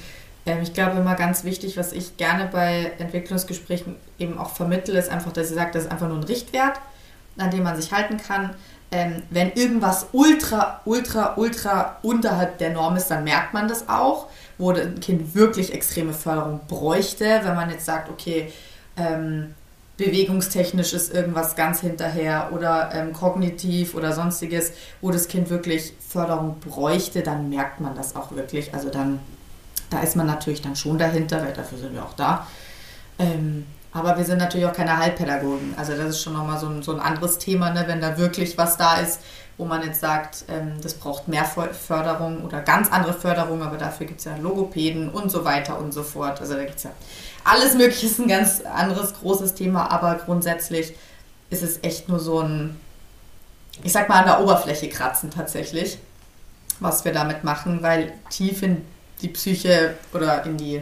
ähm, 0.47 0.63
ich 0.63 0.75
glaube 0.75 0.99
immer 0.99 1.15
ganz 1.15 1.45
wichtig, 1.45 1.77
was 1.77 1.93
ich 1.93 2.17
gerne 2.17 2.47
bei 2.47 2.93
Entwicklungsgesprächen 2.99 3.97
eben 4.19 4.39
auch 4.39 4.51
vermittle, 4.51 4.99
ist 4.99 5.09
einfach, 5.09 5.33
dass 5.33 5.49
sie 5.49 5.55
sagt, 5.55 5.75
das 5.75 5.85
ist 5.85 5.91
einfach 5.91 6.09
nur 6.09 6.19
ein 6.19 6.25
Richtwert, 6.25 6.79
an 7.37 7.51
dem 7.51 7.63
man 7.63 7.81
sich 7.81 7.93
halten 7.93 8.17
kann 8.17 8.55
ähm, 8.93 9.23
wenn 9.31 9.53
irgendwas 9.53 10.07
ultra, 10.13 10.81
ultra, 10.85 11.35
ultra 11.37 11.99
unterhalb 12.03 12.59
der 12.59 12.71
Norm 12.71 12.97
ist, 12.97 13.09
dann 13.09 13.25
merkt 13.25 13.55
man 13.55 13.69
das 13.69 13.89
auch, 13.89 14.27
wo 14.59 14.73
ein 14.73 14.99
Kind 15.01 15.35
wirklich 15.35 15.73
extreme 15.73 16.13
Förderung 16.13 16.61
bräuchte. 16.67 17.41
Wenn 17.45 17.55
man 17.55 17.71
jetzt 17.71 17.87
sagt, 17.87 18.11
okay, 18.11 18.53
ähm, 18.97 19.55
bewegungstechnisch 19.97 20.93
ist 20.93 21.15
irgendwas 21.15 21.55
ganz 21.55 21.81
hinterher 21.81 22.51
oder 22.53 22.91
ähm, 22.93 23.13
kognitiv 23.13 23.95
oder 23.95 24.13
sonstiges, 24.13 24.73
wo 25.01 25.11
das 25.11 25.29
Kind 25.29 25.51
wirklich 25.51 25.93
Förderung 26.09 26.59
bräuchte, 26.59 27.23
dann 27.23 27.49
merkt 27.49 27.81
man 27.81 27.95
das 27.95 28.17
auch 28.17 28.33
wirklich. 28.33 28.75
Also 28.75 28.89
dann, 28.89 29.21
da 29.91 30.01
ist 30.01 30.17
man 30.17 30.27
natürlich 30.27 30.63
dann 30.63 30.75
schon 30.75 30.99
dahinter, 30.99 31.45
weil 31.45 31.53
dafür 31.53 31.79
sind 31.79 31.95
wir 31.95 32.03
auch 32.03 32.15
da. 32.15 32.47
Aber 33.93 34.17
wir 34.17 34.25
sind 34.25 34.39
natürlich 34.39 34.67
auch 34.67 34.73
keine 34.73 34.99
Heilpädagogen. 34.99 35.75
Also 35.77 35.97
das 35.97 36.11
ist 36.11 36.23
schon 36.23 36.35
nochmal 36.35 36.59
so 36.59 36.69
ein, 36.69 36.83
so 36.83 36.93
ein 36.93 37.01
anderes 37.01 37.39
Thema, 37.39 37.71
ne? 37.71 37.85
wenn 37.87 38.01
da 38.01 38.17
wirklich 38.19 38.57
was 38.57 38.77
da 38.77 38.99
ist, 38.99 39.21
wo 39.59 39.65
man 39.65 39.83
jetzt 39.83 40.01
sagt, 40.01 40.45
ähm, 40.49 40.81
das 40.83 40.95
braucht 40.95 41.29
mehr 41.29 41.45
Förderung 41.45 42.45
oder 42.45 42.61
ganz 42.61 42.91
andere 42.91 43.13
Förderung, 43.13 43.63
aber 43.63 43.77
dafür 43.77 44.07
gibt 44.07 44.21
es 44.21 44.25
ja 44.25 44.37
Logopäden 44.37 45.11
und 45.11 45.31
so 45.31 45.45
weiter 45.45 45.79
und 45.79 45.93
so 45.93 46.03
fort. 46.03 46.41
Also 46.41 46.55
da 46.55 46.65
gibt 46.65 46.79
es 46.79 46.85
ja 46.85 46.91
alles 47.45 47.75
Mögliche, 47.75 48.07
ist 48.07 48.19
ein 48.19 48.29
ganz 48.29 48.63
anderes 48.63 49.15
großes 49.15 49.55
Thema, 49.55 49.91
aber 49.91 50.15
grundsätzlich 50.15 50.95
ist 51.51 51.63
es 51.63 51.81
echt 51.83 52.09
nur 52.09 52.21
so 52.21 52.41
ein, 52.41 52.79
ich 53.83 53.93
sag 53.93 54.09
mal, 54.09 54.21
an 54.21 54.27
der 54.27 54.41
Oberfläche 54.41 54.89
kratzen 54.89 55.31
tatsächlich, 55.31 55.99
was 56.79 57.05
wir 57.05 57.13
damit 57.13 57.45
machen, 57.45 57.83
weil 57.83 58.13
tief 58.31 58.63
in 58.63 58.85
die 59.21 59.29
Psyche 59.29 59.95
oder 60.15 60.45
in 60.47 60.57
die, 60.57 60.81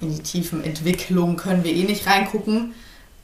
in 0.00 0.14
die 0.14 0.22
tiefen 0.22 0.64
Entwicklungen 0.64 1.36
können 1.36 1.64
wir 1.64 1.72
eh 1.72 1.84
nicht 1.84 2.06
reingucken. 2.06 2.74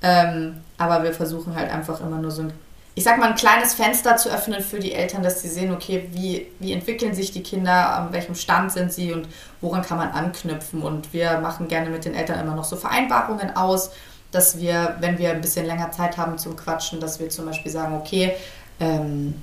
Ähm, 0.02 0.58
aber 0.78 1.02
wir 1.02 1.12
versuchen 1.12 1.54
halt 1.54 1.70
einfach 1.70 2.00
immer 2.00 2.18
nur 2.18 2.30
so 2.30 2.42
ein 2.42 2.52
ich 2.98 3.04
sag 3.04 3.18
mal, 3.18 3.28
ein 3.28 3.34
kleines 3.34 3.74
Fenster 3.74 4.16
zu 4.16 4.30
öffnen 4.30 4.62
für 4.62 4.80
die 4.80 4.94
Eltern, 4.94 5.22
dass 5.22 5.42
sie 5.42 5.48
sehen, 5.48 5.70
okay, 5.70 6.08
wie, 6.12 6.46
wie 6.60 6.72
entwickeln 6.72 7.14
sich 7.14 7.30
die 7.30 7.42
Kinder, 7.42 7.94
an 7.94 8.10
welchem 8.10 8.34
Stand 8.34 8.72
sind 8.72 8.90
sie 8.90 9.12
und 9.12 9.28
woran 9.60 9.82
kann 9.82 9.98
man 9.98 10.08
anknüpfen. 10.12 10.80
Und 10.80 11.12
wir 11.12 11.38
machen 11.40 11.68
gerne 11.68 11.90
mit 11.90 12.06
den 12.06 12.14
Eltern 12.14 12.40
immer 12.40 12.54
noch 12.54 12.64
so 12.64 12.74
Vereinbarungen 12.74 13.54
aus, 13.54 13.90
dass 14.30 14.58
wir, 14.58 14.96
wenn 15.00 15.18
wir 15.18 15.30
ein 15.30 15.42
bisschen 15.42 15.66
länger 15.66 15.90
Zeit 15.90 16.16
haben 16.16 16.38
zum 16.38 16.56
Quatschen, 16.56 16.98
dass 16.98 17.20
wir 17.20 17.28
zum 17.28 17.44
Beispiel 17.44 17.70
sagen, 17.70 17.94
okay, 17.94 18.34
ähm, 18.80 19.42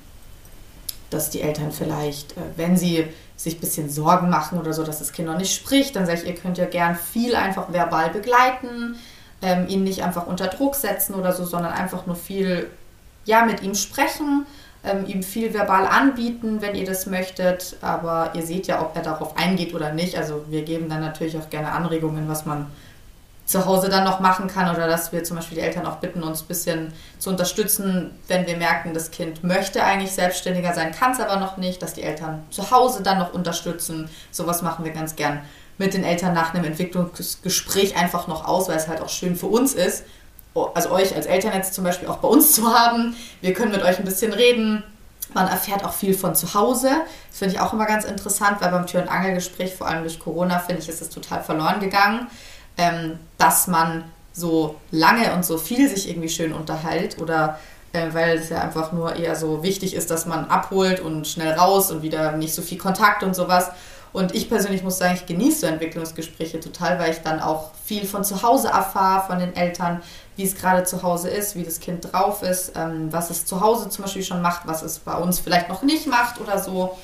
dass 1.10 1.30
die 1.30 1.40
Eltern 1.40 1.70
vielleicht, 1.70 2.32
äh, 2.32 2.40
wenn 2.56 2.76
sie 2.76 3.06
sich 3.36 3.56
ein 3.56 3.60
bisschen 3.60 3.90
Sorgen 3.90 4.30
machen 4.30 4.58
oder 4.58 4.72
so, 4.72 4.84
dass 4.84 5.00
das 5.00 5.12
Kind 5.12 5.28
noch 5.28 5.38
nicht 5.38 5.54
spricht, 5.54 5.96
dann 5.96 6.06
sage 6.06 6.20
ich, 6.20 6.26
ihr 6.26 6.34
könnt 6.34 6.58
ja 6.58 6.66
gern 6.66 6.94
viel 6.94 7.34
einfach 7.34 7.72
verbal 7.72 8.10
begleiten, 8.10 8.96
ähm, 9.42 9.66
ihn 9.68 9.84
nicht 9.84 10.02
einfach 10.02 10.26
unter 10.26 10.46
Druck 10.46 10.74
setzen 10.74 11.14
oder 11.14 11.32
so, 11.32 11.44
sondern 11.44 11.72
einfach 11.72 12.06
nur 12.06 12.16
viel 12.16 12.68
ja, 13.24 13.44
mit 13.44 13.62
ihm 13.62 13.74
sprechen, 13.74 14.46
ähm, 14.84 15.06
ihm 15.06 15.22
viel 15.22 15.54
verbal 15.54 15.86
anbieten, 15.86 16.60
wenn 16.60 16.74
ihr 16.74 16.86
das 16.86 17.06
möchtet. 17.06 17.76
Aber 17.80 18.32
ihr 18.34 18.42
seht 18.42 18.66
ja, 18.66 18.80
ob 18.80 18.94
er 18.94 19.02
darauf 19.02 19.36
eingeht 19.36 19.74
oder 19.74 19.92
nicht. 19.92 20.16
Also 20.16 20.44
wir 20.48 20.62
geben 20.62 20.88
dann 20.88 21.00
natürlich 21.00 21.36
auch 21.38 21.50
gerne 21.50 21.72
Anregungen, 21.72 22.28
was 22.28 22.46
man 22.46 22.66
zu 23.46 23.66
Hause 23.66 23.88
dann 23.88 24.04
noch 24.04 24.20
machen 24.20 24.48
kann 24.48 24.74
oder 24.74 24.86
dass 24.86 25.12
wir 25.12 25.22
zum 25.22 25.36
Beispiel 25.36 25.58
die 25.58 25.64
Eltern 25.64 25.86
auch 25.86 25.96
bitten, 25.96 26.22
uns 26.22 26.42
ein 26.42 26.46
bisschen 26.46 26.92
zu 27.18 27.30
unterstützen, 27.30 28.10
wenn 28.26 28.46
wir 28.46 28.56
merken, 28.56 28.94
das 28.94 29.10
Kind 29.10 29.44
möchte 29.44 29.84
eigentlich 29.84 30.12
selbstständiger 30.12 30.72
sein, 30.72 30.92
kann 30.92 31.12
es 31.12 31.20
aber 31.20 31.36
noch 31.36 31.58
nicht, 31.58 31.82
dass 31.82 31.92
die 31.92 32.02
Eltern 32.02 32.42
zu 32.50 32.70
Hause 32.70 33.02
dann 33.02 33.18
noch 33.18 33.34
unterstützen. 33.34 34.08
Sowas 34.30 34.62
machen 34.62 34.84
wir 34.84 34.92
ganz 34.92 35.14
gern 35.16 35.42
mit 35.76 35.92
den 35.92 36.04
Eltern 36.04 36.32
nach 36.32 36.54
einem 36.54 36.64
Entwicklungsgespräch 36.64 37.96
einfach 37.96 38.28
noch 38.28 38.46
aus, 38.46 38.68
weil 38.68 38.76
es 38.76 38.88
halt 38.88 39.00
auch 39.00 39.08
schön 39.08 39.36
für 39.36 39.46
uns 39.46 39.74
ist, 39.74 40.04
also 40.74 40.90
euch 40.90 41.14
als 41.14 41.26
Eltern 41.26 41.52
jetzt 41.54 41.74
zum 41.74 41.84
Beispiel 41.84 42.08
auch 42.08 42.18
bei 42.18 42.28
uns 42.28 42.52
zu 42.54 42.72
haben. 42.72 43.16
Wir 43.40 43.52
können 43.52 43.72
mit 43.72 43.82
euch 43.82 43.98
ein 43.98 44.04
bisschen 44.04 44.32
reden. 44.32 44.82
Man 45.32 45.48
erfährt 45.48 45.84
auch 45.84 45.92
viel 45.92 46.14
von 46.14 46.34
zu 46.36 46.54
Hause. 46.54 46.90
Das 47.30 47.40
finde 47.40 47.54
ich 47.54 47.60
auch 47.60 47.72
immer 47.72 47.86
ganz 47.86 48.04
interessant, 48.04 48.58
weil 48.60 48.70
beim 48.70 48.86
Tür- 48.86 49.02
und 49.02 49.08
Angelgespräch, 49.08 49.74
vor 49.74 49.88
allem 49.88 50.02
durch 50.02 50.20
Corona, 50.20 50.60
finde 50.60 50.82
ich, 50.82 50.88
ist 50.88 51.02
es 51.02 51.08
total 51.08 51.42
verloren 51.42 51.80
gegangen, 51.80 52.28
ähm, 52.76 53.18
dass 53.38 53.66
man 53.66 54.04
so 54.32 54.76
lange 54.90 55.32
und 55.34 55.44
so 55.44 55.58
viel 55.58 55.88
sich 55.88 56.08
irgendwie 56.08 56.28
schön 56.28 56.52
unterhält 56.52 57.20
oder 57.20 57.58
äh, 57.92 58.12
weil 58.12 58.38
es 58.38 58.48
ja 58.48 58.60
einfach 58.60 58.92
nur 58.92 59.14
eher 59.14 59.36
so 59.36 59.62
wichtig 59.62 59.94
ist, 59.94 60.10
dass 60.10 60.26
man 60.26 60.46
abholt 60.46 61.00
und 61.00 61.26
schnell 61.26 61.52
raus 61.52 61.90
und 61.90 62.02
wieder 62.02 62.32
nicht 62.32 62.54
so 62.54 62.62
viel 62.62 62.78
Kontakt 62.78 63.22
und 63.22 63.34
sowas. 63.34 63.70
Und 64.12 64.32
ich 64.32 64.48
persönlich 64.48 64.84
muss 64.84 64.98
sagen, 64.98 65.14
ich 65.14 65.26
genieße 65.26 65.60
so 65.60 65.66
Entwicklungsgespräche 65.66 66.60
total, 66.60 67.00
weil 67.00 67.12
ich 67.12 67.18
dann 67.18 67.40
auch 67.40 67.72
viel 67.84 68.06
von 68.06 68.22
zu 68.22 68.42
Hause 68.42 68.68
erfahre, 68.68 69.26
von 69.26 69.40
den 69.40 69.56
Eltern, 69.56 70.02
wie 70.36 70.44
es 70.44 70.56
gerade 70.56 70.84
zu 70.84 71.02
Hause 71.02 71.30
ist, 71.30 71.56
wie 71.56 71.64
das 71.64 71.80
Kind 71.80 72.12
drauf 72.12 72.42
ist, 72.42 72.72
ähm, 72.76 73.12
was 73.12 73.30
es 73.30 73.44
zu 73.44 73.60
Hause 73.60 73.88
zum 73.88 74.04
Beispiel 74.04 74.22
schon 74.22 74.40
macht, 74.40 74.66
was 74.66 74.82
es 74.82 75.00
bei 75.00 75.16
uns 75.16 75.40
vielleicht 75.40 75.68
noch 75.68 75.82
nicht 75.82 76.06
macht 76.06 76.40
oder 76.40 76.60
so. 76.60 76.96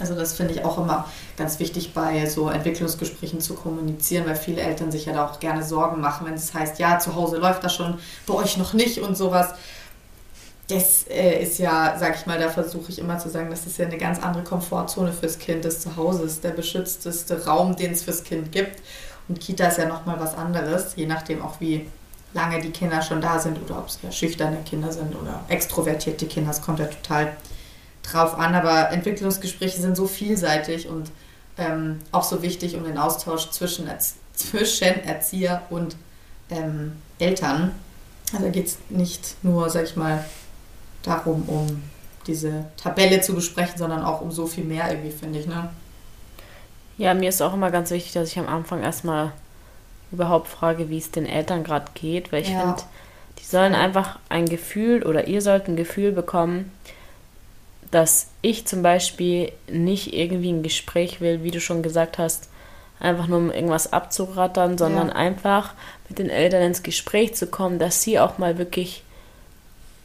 Also 0.00 0.14
das 0.14 0.32
finde 0.32 0.54
ich 0.54 0.64
auch 0.64 0.78
immer 0.78 1.06
ganz 1.36 1.58
wichtig 1.58 1.92
bei 1.92 2.26
so 2.26 2.48
Entwicklungsgesprächen 2.48 3.40
zu 3.40 3.54
kommunizieren, 3.54 4.26
weil 4.26 4.36
viele 4.36 4.60
Eltern 4.60 4.92
sich 4.92 5.06
ja 5.06 5.12
da 5.12 5.26
auch 5.26 5.40
gerne 5.40 5.64
Sorgen 5.64 6.00
machen, 6.00 6.26
wenn 6.26 6.34
es 6.34 6.54
heißt, 6.54 6.78
ja, 6.78 6.98
zu 6.98 7.14
Hause 7.14 7.38
läuft 7.38 7.64
das 7.64 7.74
schon, 7.74 7.98
bei 8.26 8.34
euch 8.34 8.56
noch 8.56 8.74
nicht 8.74 9.00
und 9.00 9.16
sowas. 9.16 9.54
Das 10.68 11.06
äh, 11.08 11.42
ist 11.42 11.58
ja, 11.58 11.96
sag 11.98 12.16
ich 12.16 12.26
mal, 12.26 12.38
da 12.38 12.50
versuche 12.50 12.92
ich 12.92 12.98
immer 12.98 13.18
zu 13.18 13.30
sagen, 13.30 13.50
das 13.50 13.66
ist 13.66 13.78
ja 13.78 13.86
eine 13.86 13.96
ganz 13.96 14.22
andere 14.22 14.44
Komfortzone 14.44 15.12
fürs 15.12 15.38
Kind. 15.38 15.64
Das 15.64 15.80
Zuhause 15.80 16.24
ist 16.24 16.44
der 16.44 16.50
beschützteste 16.50 17.46
Raum, 17.46 17.74
den 17.74 17.92
es 17.92 18.02
fürs 18.02 18.22
Kind 18.22 18.52
gibt. 18.52 18.82
Und 19.28 19.40
Kita 19.40 19.68
ist 19.68 19.78
ja 19.78 19.86
nochmal 19.86 20.20
was 20.20 20.34
anderes, 20.34 20.92
je 20.96 21.06
nachdem 21.06 21.42
auch 21.42 21.60
wie 21.60 21.88
lange 22.34 22.60
die 22.60 22.70
Kinder 22.70 23.00
schon 23.02 23.20
da 23.20 23.38
sind 23.38 23.58
oder 23.62 23.78
ob 23.78 23.88
es 23.88 23.98
ja 24.02 24.12
schüchterne 24.12 24.58
Kinder 24.64 24.92
sind 24.92 25.14
oder 25.14 25.40
extrovertierte 25.48 26.26
Kinder. 26.26 26.50
Das 26.50 26.60
kommt 26.60 26.78
ja 26.78 26.86
total 26.86 27.34
drauf 28.10 28.38
an. 28.38 28.54
Aber 28.54 28.90
Entwicklungsgespräche 28.90 29.80
sind 29.80 29.96
so 29.96 30.06
vielseitig 30.06 30.88
und 30.88 31.10
ähm, 31.56 32.00
auch 32.12 32.24
so 32.24 32.42
wichtig, 32.42 32.76
um 32.76 32.84
den 32.84 32.98
Austausch 32.98 33.50
zwischen, 33.50 33.88
zwischen 34.34 35.04
Erzieher 35.04 35.62
und 35.70 35.96
ähm, 36.50 36.92
Eltern. 37.18 37.72
Also 38.32 38.44
da 38.44 38.50
geht 38.50 38.66
es 38.66 38.78
nicht 38.88 39.36
nur, 39.42 39.68
sag 39.70 39.84
ich 39.84 39.96
mal, 39.96 40.24
darum, 41.02 41.48
um 41.48 41.82
diese 42.26 42.66
Tabelle 42.76 43.20
zu 43.20 43.34
besprechen, 43.34 43.78
sondern 43.78 44.04
auch 44.04 44.20
um 44.20 44.30
so 44.30 44.46
viel 44.46 44.64
mehr 44.64 44.90
irgendwie, 44.90 45.10
finde 45.10 45.38
ich. 45.38 45.46
Ne? 45.46 45.70
Ja, 46.98 47.14
mir 47.14 47.28
ist 47.28 47.40
auch 47.40 47.54
immer 47.54 47.70
ganz 47.70 47.90
wichtig, 47.90 48.12
dass 48.12 48.28
ich 48.28 48.38
am 48.38 48.48
Anfang 48.48 48.82
erstmal 48.82 49.32
überhaupt 50.12 50.48
frage, 50.48 50.90
wie 50.90 50.98
es 50.98 51.10
den 51.10 51.26
Eltern 51.26 51.64
gerade 51.64 51.86
geht, 51.94 52.32
weil 52.32 52.42
ich 52.42 52.50
ja. 52.50 52.60
finde, 52.60 52.82
die 53.38 53.44
sollen 53.44 53.74
einfach 53.74 54.18
ein 54.28 54.46
Gefühl 54.46 55.02
oder 55.04 55.26
ihr 55.26 55.40
sollt 55.40 55.68
ein 55.68 55.76
Gefühl 55.76 56.12
bekommen, 56.12 56.72
dass 57.90 58.28
ich 58.42 58.66
zum 58.66 58.82
Beispiel 58.82 59.52
nicht 59.70 60.12
irgendwie 60.14 60.52
ein 60.52 60.62
Gespräch 60.62 61.20
will, 61.20 61.42
wie 61.42 61.50
du 61.50 61.60
schon 61.60 61.82
gesagt 61.82 62.18
hast, 62.18 62.48
einfach 63.00 63.28
nur 63.28 63.38
um 63.38 63.50
irgendwas 63.50 63.92
abzurattern, 63.92 64.76
sondern 64.76 65.08
ja. 65.08 65.14
einfach 65.14 65.74
mit 66.08 66.18
den 66.18 66.30
Eltern 66.30 66.62
ins 66.62 66.82
Gespräch 66.82 67.34
zu 67.34 67.46
kommen, 67.46 67.78
dass 67.78 68.02
sie 68.02 68.18
auch 68.18 68.38
mal 68.38 68.58
wirklich 68.58 69.02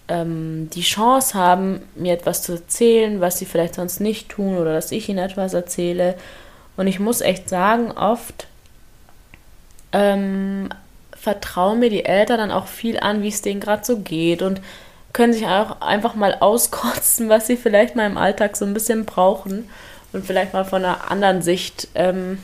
ähm, 0.08 0.70
die 0.74 0.82
Chance 0.82 1.34
haben, 1.34 1.82
mir 1.96 2.14
etwas 2.14 2.44
zu 2.44 2.54
erzählen, 2.54 3.22
was 3.22 3.40
sie 3.40 3.46
vielleicht 3.46 3.76
sonst 3.76 4.00
nicht 4.00 4.30
tun 4.30 4.58
oder 4.58 4.74
dass 4.74 4.92
ich 4.92 5.10
ihnen 5.10 5.20
etwas 5.20 5.54
erzähle. 5.54 6.16
Und 6.78 6.88
ich 6.88 7.00
muss 7.00 7.22
echt 7.22 7.50
sagen, 7.50 7.92
oft 7.92 8.48
ähm, 9.92 10.70
vertrauen 11.16 11.80
mir 11.80 11.90
die 11.90 12.06
Eltern 12.06 12.38
dann 12.38 12.52
auch 12.52 12.68
viel 12.68 13.00
an, 13.00 13.22
wie 13.22 13.30
es 13.30 13.42
denen 13.42 13.62
gerade 13.62 13.86
so 13.86 14.00
geht 14.00 14.42
und 14.42 14.62
können 15.14 15.34
sich 15.34 15.46
auch 15.46 15.82
einfach 15.82 16.16
mal 16.16 16.38
auskotzen, 16.40 17.30
was 17.30 17.48
sie 17.48 17.58
vielleicht 17.58 17.96
mal 17.96 18.08
im 18.08 18.18
Alltag 18.18 18.58
so 18.58 18.66
ein 18.66 18.74
bisschen 18.74 19.06
brauchen 19.06 19.70
und 20.12 20.26
vielleicht 20.26 20.54
mal 20.54 20.66
von 20.66 20.84
einer 20.84 21.12
anderen 21.12 21.42
Sicht 21.42 21.88
ähm, 21.96 22.40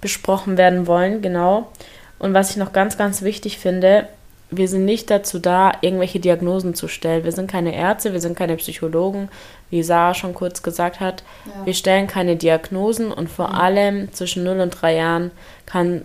besprochen 0.00 0.56
werden 0.56 0.86
wollen, 0.86 1.20
genau. 1.20 1.70
Und 2.18 2.32
was 2.32 2.50
ich 2.50 2.56
noch 2.56 2.72
ganz, 2.72 2.96
ganz 2.96 3.22
wichtig 3.22 3.58
finde, 3.58 4.08
wir 4.50 4.68
sind 4.68 4.84
nicht 4.84 5.10
dazu 5.10 5.38
da, 5.38 5.72
irgendwelche 5.80 6.20
Diagnosen 6.20 6.74
zu 6.74 6.86
stellen. 6.86 7.24
Wir 7.24 7.32
sind 7.32 7.50
keine 7.50 7.74
Ärzte, 7.74 8.12
wir 8.12 8.20
sind 8.20 8.36
keine 8.36 8.56
Psychologen, 8.56 9.28
wie 9.70 9.82
Sarah 9.82 10.14
schon 10.14 10.34
kurz 10.34 10.62
gesagt 10.62 11.00
hat. 11.00 11.24
Ja. 11.46 11.66
Wir 11.66 11.74
stellen 11.74 12.06
keine 12.06 12.36
Diagnosen 12.36 13.10
und 13.10 13.28
vor 13.28 13.48
mhm. 13.48 13.54
allem 13.54 14.12
zwischen 14.12 14.44
0 14.44 14.60
und 14.60 14.70
3 14.70 14.94
Jahren 14.94 15.30
kann 15.66 16.04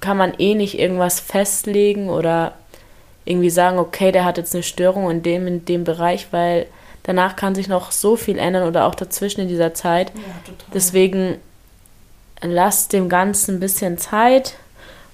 kann 0.00 0.18
man 0.18 0.34
eh 0.38 0.54
nicht 0.54 0.78
irgendwas 0.78 1.18
festlegen 1.18 2.10
oder 2.10 2.52
irgendwie 3.24 3.50
sagen, 3.50 3.78
okay, 3.78 4.12
der 4.12 4.24
hat 4.24 4.36
jetzt 4.36 4.54
eine 4.54 4.62
Störung 4.62 5.10
in 5.10 5.22
dem, 5.22 5.46
in 5.46 5.64
dem 5.64 5.84
Bereich, 5.84 6.28
weil 6.30 6.66
danach 7.02 7.36
kann 7.36 7.54
sich 7.54 7.68
noch 7.68 7.92
so 7.92 8.16
viel 8.16 8.38
ändern 8.38 8.68
oder 8.68 8.86
auch 8.86 8.94
dazwischen 8.94 9.42
in 9.42 9.48
dieser 9.48 9.74
Zeit. 9.74 10.12
Ja, 10.14 10.54
Deswegen 10.72 11.36
lasst 12.42 12.92
dem 12.92 13.08
Ganzen 13.08 13.56
ein 13.56 13.60
bisschen 13.60 13.98
Zeit 13.98 14.56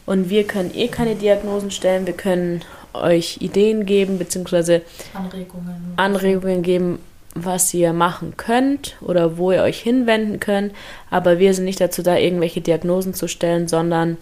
und 0.07 0.31
wir 0.31 0.45
können 0.47 0.73
eh 0.75 0.89
keine 0.89 1.15
Diagnosen 1.15 1.71
stellen, 1.71 2.07
wir 2.07 2.17
können 2.17 2.63
euch 2.93 3.39
Ideen 3.41 3.87
geben, 3.87 4.19
beziehungsweise 4.19 4.83
Anregungen, 5.15 5.93
Anregungen 5.97 6.63
geben, 6.63 6.99
was 7.37 7.73
ihr 7.73 7.93
machen 7.93 8.37
könnt 8.37 8.97
oder 9.01 9.39
wo 9.39 9.53
ihr 9.53 9.63
euch 9.63 9.81
hinwenden 9.81 10.41
könnt. 10.41 10.73
Aber 11.11 11.39
wir 11.39 11.55
sind 11.55 11.65
nicht 11.65 11.81
dazu 11.81 12.03
da, 12.03 12.17
irgendwelche 12.17 12.61
Diagnosen 12.61 13.15
zu 13.15 13.29
stellen, 13.29 13.69
sondern 13.69 14.17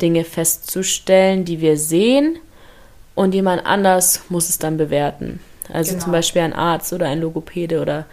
Dinge 0.00 0.22
festzustellen, 0.22 1.44
die 1.44 1.60
wir 1.60 1.76
sehen 1.76 2.38
und 3.14 3.34
jemand 3.34 3.66
anders 3.66 4.22
muss 4.28 4.48
es 4.48 4.58
dann 4.58 4.76
bewerten. 4.76 5.40
Also 5.72 5.92
genau. 5.92 6.04
zum 6.04 6.12
Beispiel 6.12 6.42
ein 6.42 6.52
Arzt 6.52 6.92
oder 6.92 7.06
ein 7.06 7.20
Logopäde 7.20 7.80
oder 7.80 8.06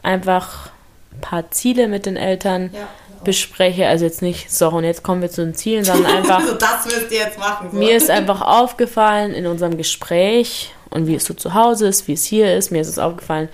einfach 0.02 0.70
ein 1.12 1.20
paar 1.20 1.50
Ziele 1.50 1.88
mit 1.88 2.06
den 2.06 2.16
Eltern 2.16 2.70
ja 2.72 2.88
bespreche. 3.24 3.86
Also 3.86 4.04
jetzt 4.04 4.22
nicht, 4.22 4.50
so 4.50 4.68
und 4.68 4.84
jetzt 4.84 5.02
kommen 5.02 5.22
wir 5.22 5.30
zu 5.30 5.44
den 5.44 5.54
Zielen, 5.54 5.84
sondern 5.84 6.06
einfach. 6.16 6.42
so, 6.42 6.54
das 6.54 6.84
müsst 6.84 7.10
ihr 7.10 7.18
jetzt 7.18 7.38
machen. 7.38 7.70
So. 7.72 7.78
Mir 7.78 7.96
ist 7.96 8.10
einfach 8.10 8.42
aufgefallen 8.42 9.34
in 9.34 9.46
unserem 9.46 9.76
Gespräch 9.76 10.72
und 10.90 11.06
wie 11.06 11.16
es 11.16 11.24
so 11.24 11.34
zu 11.34 11.54
Hause 11.54 11.88
ist, 11.88 12.06
wie 12.08 12.12
es 12.12 12.24
hier 12.24 12.56
ist. 12.56 12.70
Mir 12.70 12.80
ist 12.80 12.88
es 12.88 12.98
aufgefallen, 12.98 13.48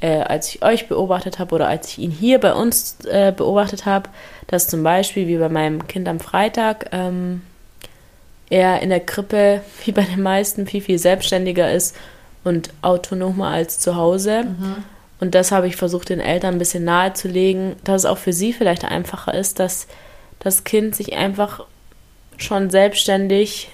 äh, 0.00 0.20
als 0.20 0.54
ich 0.54 0.62
euch 0.62 0.88
beobachtet 0.88 1.38
habe 1.38 1.54
oder 1.54 1.68
als 1.68 1.88
ich 1.88 1.98
ihn 1.98 2.10
hier 2.10 2.38
bei 2.38 2.52
uns 2.52 2.98
äh, 3.06 3.32
beobachtet 3.34 3.86
habe, 3.86 4.10
dass 4.46 4.68
zum 4.68 4.82
Beispiel 4.82 5.26
wie 5.26 5.38
bei 5.38 5.48
meinem 5.48 5.86
Kind 5.86 6.08
am 6.08 6.20
Freitag 6.20 6.90
ähm, 6.92 7.40
er 8.50 8.82
in 8.82 8.90
der 8.90 9.00
Krippe, 9.00 9.62
wie 9.84 9.92
bei 9.92 10.02
den 10.02 10.22
meisten, 10.22 10.66
viel, 10.66 10.82
viel 10.82 10.98
selbstständiger 10.98 11.72
ist 11.72 11.96
und 12.44 12.70
autonomer 12.82 13.48
als 13.48 13.78
zu 13.78 13.96
Hause. 13.96 14.44
Mhm. 14.44 14.84
Und 15.20 15.34
das 15.34 15.52
habe 15.52 15.66
ich 15.66 15.76
versucht, 15.76 16.08
den 16.08 16.20
Eltern 16.20 16.54
ein 16.54 16.58
bisschen 16.58 16.84
nahezulegen, 16.84 17.76
dass 17.84 18.02
es 18.02 18.06
auch 18.06 18.18
für 18.18 18.32
sie 18.32 18.52
vielleicht 18.52 18.84
einfacher 18.84 19.34
ist, 19.34 19.58
dass 19.58 19.86
das 20.40 20.64
Kind 20.64 20.94
sich 20.94 21.16
einfach 21.16 21.64
schon 22.36 22.70
selbstständig 22.70 23.70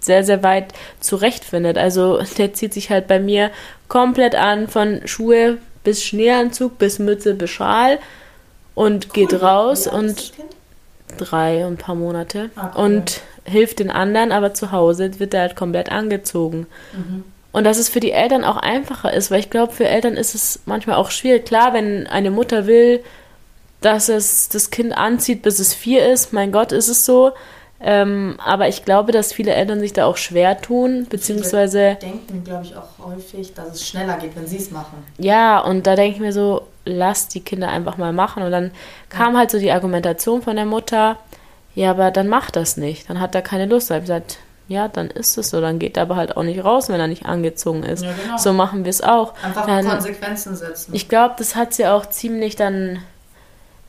sehr, 0.00 0.24
sehr 0.24 0.42
weit 0.42 0.72
zurechtfindet. 1.00 1.78
Also 1.78 2.22
der 2.38 2.54
zieht 2.54 2.72
sich 2.72 2.90
halt 2.90 3.06
bei 3.06 3.18
mir 3.18 3.50
komplett 3.88 4.34
an, 4.34 4.68
von 4.68 5.00
Schuhe 5.06 5.58
bis 5.82 6.04
Schneeanzug, 6.04 6.78
bis 6.78 6.98
Mütze, 6.98 7.34
bis 7.34 7.50
Schal 7.50 7.98
und 8.74 9.06
cool. 9.06 9.12
geht 9.12 9.42
raus 9.42 9.86
und 9.86 10.32
drei 11.18 11.66
und 11.66 11.74
ein 11.74 11.78
paar 11.78 11.94
Monate 11.94 12.50
ah, 12.56 12.72
cool. 12.74 12.84
und 12.84 13.20
hilft 13.44 13.78
den 13.78 13.90
anderen, 13.90 14.32
aber 14.32 14.54
zu 14.54 14.72
Hause 14.72 15.18
wird 15.20 15.34
er 15.34 15.42
halt 15.42 15.56
komplett 15.56 15.92
angezogen. 15.92 16.66
Mhm. 16.92 17.24
Und 17.54 17.62
dass 17.62 17.78
es 17.78 17.88
für 17.88 18.00
die 18.00 18.10
Eltern 18.10 18.42
auch 18.42 18.56
einfacher 18.56 19.12
ist, 19.12 19.30
weil 19.30 19.38
ich 19.38 19.48
glaube, 19.48 19.72
für 19.72 19.86
Eltern 19.86 20.16
ist 20.16 20.34
es 20.34 20.58
manchmal 20.66 20.96
auch 20.96 21.12
schwierig. 21.12 21.46
Klar, 21.46 21.72
wenn 21.72 22.08
eine 22.08 22.32
Mutter 22.32 22.66
will, 22.66 23.00
dass 23.80 24.08
es 24.08 24.48
das 24.48 24.72
Kind 24.72 24.92
anzieht, 24.92 25.42
bis 25.42 25.60
es 25.60 25.72
vier 25.72 26.04
ist, 26.04 26.32
mein 26.32 26.50
Gott, 26.50 26.72
ist 26.72 26.88
es 26.88 27.04
so. 27.04 27.30
Ähm, 27.80 28.38
aber 28.44 28.66
ich 28.66 28.84
glaube, 28.84 29.12
dass 29.12 29.32
viele 29.32 29.52
Eltern 29.52 29.78
sich 29.78 29.92
da 29.92 30.06
auch 30.06 30.16
schwer 30.16 30.60
tun, 30.60 31.06
beziehungsweise. 31.08 31.96
Viele 32.00 32.12
denken, 32.12 32.42
glaube 32.42 32.64
ich, 32.64 32.74
auch 32.74 33.06
häufig, 33.06 33.54
dass 33.54 33.68
es 33.68 33.86
schneller 33.86 34.18
geht, 34.18 34.34
wenn 34.34 34.48
sie 34.48 34.56
es 34.56 34.72
machen. 34.72 35.04
Ja, 35.18 35.60
und 35.60 35.86
da 35.86 35.94
denke 35.94 36.16
ich 36.16 36.20
mir 36.20 36.32
so, 36.32 36.62
lass 36.84 37.28
die 37.28 37.44
Kinder 37.44 37.68
einfach 37.68 37.98
mal 37.98 38.12
machen. 38.12 38.42
Und 38.42 38.50
dann 38.50 38.72
kam 39.10 39.38
halt 39.38 39.52
so 39.52 39.60
die 39.60 39.70
Argumentation 39.70 40.42
von 40.42 40.56
der 40.56 40.66
Mutter, 40.66 41.18
ja, 41.76 41.90
aber 41.90 42.10
dann 42.10 42.26
macht 42.26 42.56
das 42.56 42.76
nicht. 42.76 43.08
Dann 43.08 43.20
hat 43.20 43.36
er 43.36 43.42
keine 43.42 43.66
Lust. 43.66 43.90
Da 43.90 43.94
habe 43.94 44.02
ich 44.02 44.08
gesagt, 44.08 44.38
ja, 44.68 44.88
dann 44.88 45.10
ist 45.10 45.36
es 45.36 45.50
so. 45.50 45.60
Dann 45.60 45.78
geht 45.78 45.96
er 45.96 46.04
aber 46.04 46.16
halt 46.16 46.36
auch 46.36 46.42
nicht 46.42 46.64
raus, 46.64 46.88
wenn 46.88 47.00
er 47.00 47.06
nicht 47.06 47.26
angezogen 47.26 47.82
ist. 47.82 48.02
Ja, 48.02 48.12
genau. 48.12 48.38
So 48.38 48.52
machen 48.52 48.84
wir 48.84 48.90
es 48.90 49.02
auch. 49.02 49.34
Einfach 49.42 49.66
dann, 49.66 49.86
Konsequenzen 49.86 50.56
setzen. 50.56 50.94
Ich 50.94 51.08
glaube, 51.08 51.34
das 51.38 51.54
hat 51.54 51.74
sie 51.74 51.86
auch 51.86 52.06
ziemlich 52.06 52.56
dann 52.56 53.02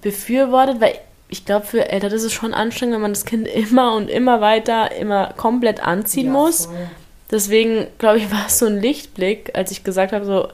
befürwortet, 0.02 0.82
weil 0.82 0.96
ich 1.30 1.46
glaube, 1.46 1.66
für 1.66 1.90
Eltern 1.90 2.12
ist 2.12 2.24
es 2.24 2.34
schon 2.34 2.54
anstrengend, 2.54 2.96
wenn 2.96 3.02
man 3.02 3.14
das 3.14 3.26
Kind 3.26 3.48
immer 3.48 3.96
und 3.96 4.10
immer 4.10 4.42
weiter, 4.42 4.92
immer 4.92 5.34
komplett 5.38 5.82
anziehen 5.86 6.28
ja, 6.28 6.32
muss. 6.32 6.66
Voll. 6.66 6.76
Deswegen, 7.32 7.88
glaube 7.98 8.18
ich, 8.18 8.32
war 8.32 8.46
es 8.48 8.60
so 8.60 8.66
ein 8.66 8.80
Lichtblick, 8.80 9.52
als 9.56 9.72
ich 9.72 9.84
gesagt 9.84 10.12
habe, 10.12 10.26
so, 10.26 10.50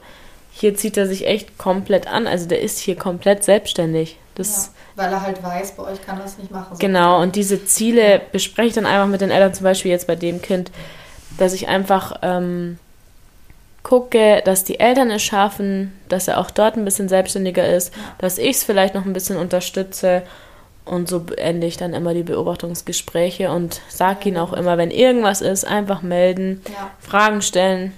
hier 0.54 0.76
zieht 0.76 0.98
er 0.98 1.08
sich 1.08 1.26
echt 1.26 1.58
komplett 1.58 2.08
an. 2.08 2.28
Also 2.28 2.48
der 2.48 2.62
ist 2.62 2.78
hier 2.78 2.96
komplett 2.96 3.44
selbstständig. 3.44 4.18
Das, 4.36 4.68
ja 4.68 4.81
weil 4.96 5.12
er 5.12 5.22
halt 5.22 5.42
weiß, 5.42 5.74
bei 5.74 5.84
euch 5.84 6.02
kann 6.02 6.20
das 6.20 6.38
nicht 6.38 6.52
machen. 6.52 6.74
So 6.74 6.80
genau, 6.80 7.22
und 7.22 7.36
diese 7.36 7.66
Ziele 7.66 8.22
bespreche 8.32 8.70
ich 8.70 8.74
dann 8.74 8.86
einfach 8.86 9.08
mit 9.08 9.22
den 9.22 9.32
Eltern, 9.32 9.54
zum 9.54 9.64
Beispiel 9.64 9.92
jetzt 9.92 10.08
bei 10.08 10.16
dem 10.16 10.42
Kind, 10.42 10.72
dass 11.38 11.54
ich 11.54 11.68
einfach 11.68 12.20
ähm, 12.22 12.78
gucke, 13.84 14.42
dass 14.46 14.64
die 14.64 14.80
Eltern 14.80 15.10
es 15.12 15.22
schaffen, 15.22 15.94
dass 16.10 16.28
er 16.28 16.40
auch 16.40 16.52
dort 16.52 16.76
ein 16.76 16.86
bisschen 16.86 17.10
selbstständiger 17.10 17.68
ist, 17.68 17.96
ja. 17.96 18.02
dass 18.20 18.38
ich 18.38 18.58
es 18.58 18.64
vielleicht 18.64 18.96
noch 18.96 19.06
ein 19.06 19.14
bisschen 19.14 19.38
unterstütze. 19.38 20.24
Und 20.84 21.08
so 21.08 21.20
beende 21.20 21.68
ich 21.68 21.78
dann 21.78 21.94
immer 21.94 22.14
die 22.14 22.24
Beobachtungsgespräche 22.24 23.52
und 23.52 23.82
sage 23.88 24.30
ihnen 24.30 24.38
auch 24.38 24.52
immer, 24.52 24.78
wenn 24.78 24.90
irgendwas 24.90 25.42
ist, 25.42 25.64
einfach 25.64 26.02
melden, 26.02 26.62
ja. 26.68 26.90
Fragen 27.00 27.42
stellen 27.44 27.94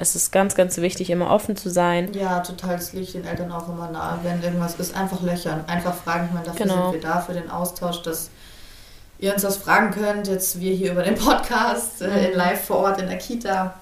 es 0.00 0.14
ist 0.14 0.32
ganz, 0.32 0.54
ganz 0.54 0.76
wichtig, 0.78 1.10
immer 1.10 1.30
offen 1.30 1.56
zu 1.56 1.70
sein. 1.70 2.12
Ja, 2.12 2.40
total. 2.40 2.76
Das 2.76 2.92
liegt 2.92 3.14
den 3.14 3.24
Eltern 3.24 3.50
auch 3.52 3.68
immer 3.68 3.90
nahe. 3.90 4.18
Wenn 4.22 4.42
irgendwas 4.42 4.74
ist, 4.76 4.94
einfach 4.94 5.22
löchern. 5.22 5.64
Einfach 5.66 5.94
fragen. 5.94 6.26
Ich 6.26 6.34
meine, 6.34 6.46
dafür 6.46 6.66
genau. 6.66 6.90
sind 6.90 7.02
wir 7.02 7.08
da, 7.08 7.20
für 7.20 7.32
den 7.32 7.50
Austausch, 7.50 8.02
dass 8.02 8.30
ihr 9.18 9.32
uns 9.32 9.42
das 9.42 9.56
fragen 9.56 9.92
könnt. 9.92 10.28
Jetzt 10.28 10.60
wir 10.60 10.74
hier 10.74 10.92
über 10.92 11.02
den 11.02 11.14
Podcast, 11.16 12.02
äh, 12.02 12.08
mhm. 12.08 12.32
in 12.32 12.36
live 12.36 12.64
vor 12.64 12.78
Ort 12.78 13.00
in 13.00 13.08
der 13.08 13.18
Kita. 13.18 13.74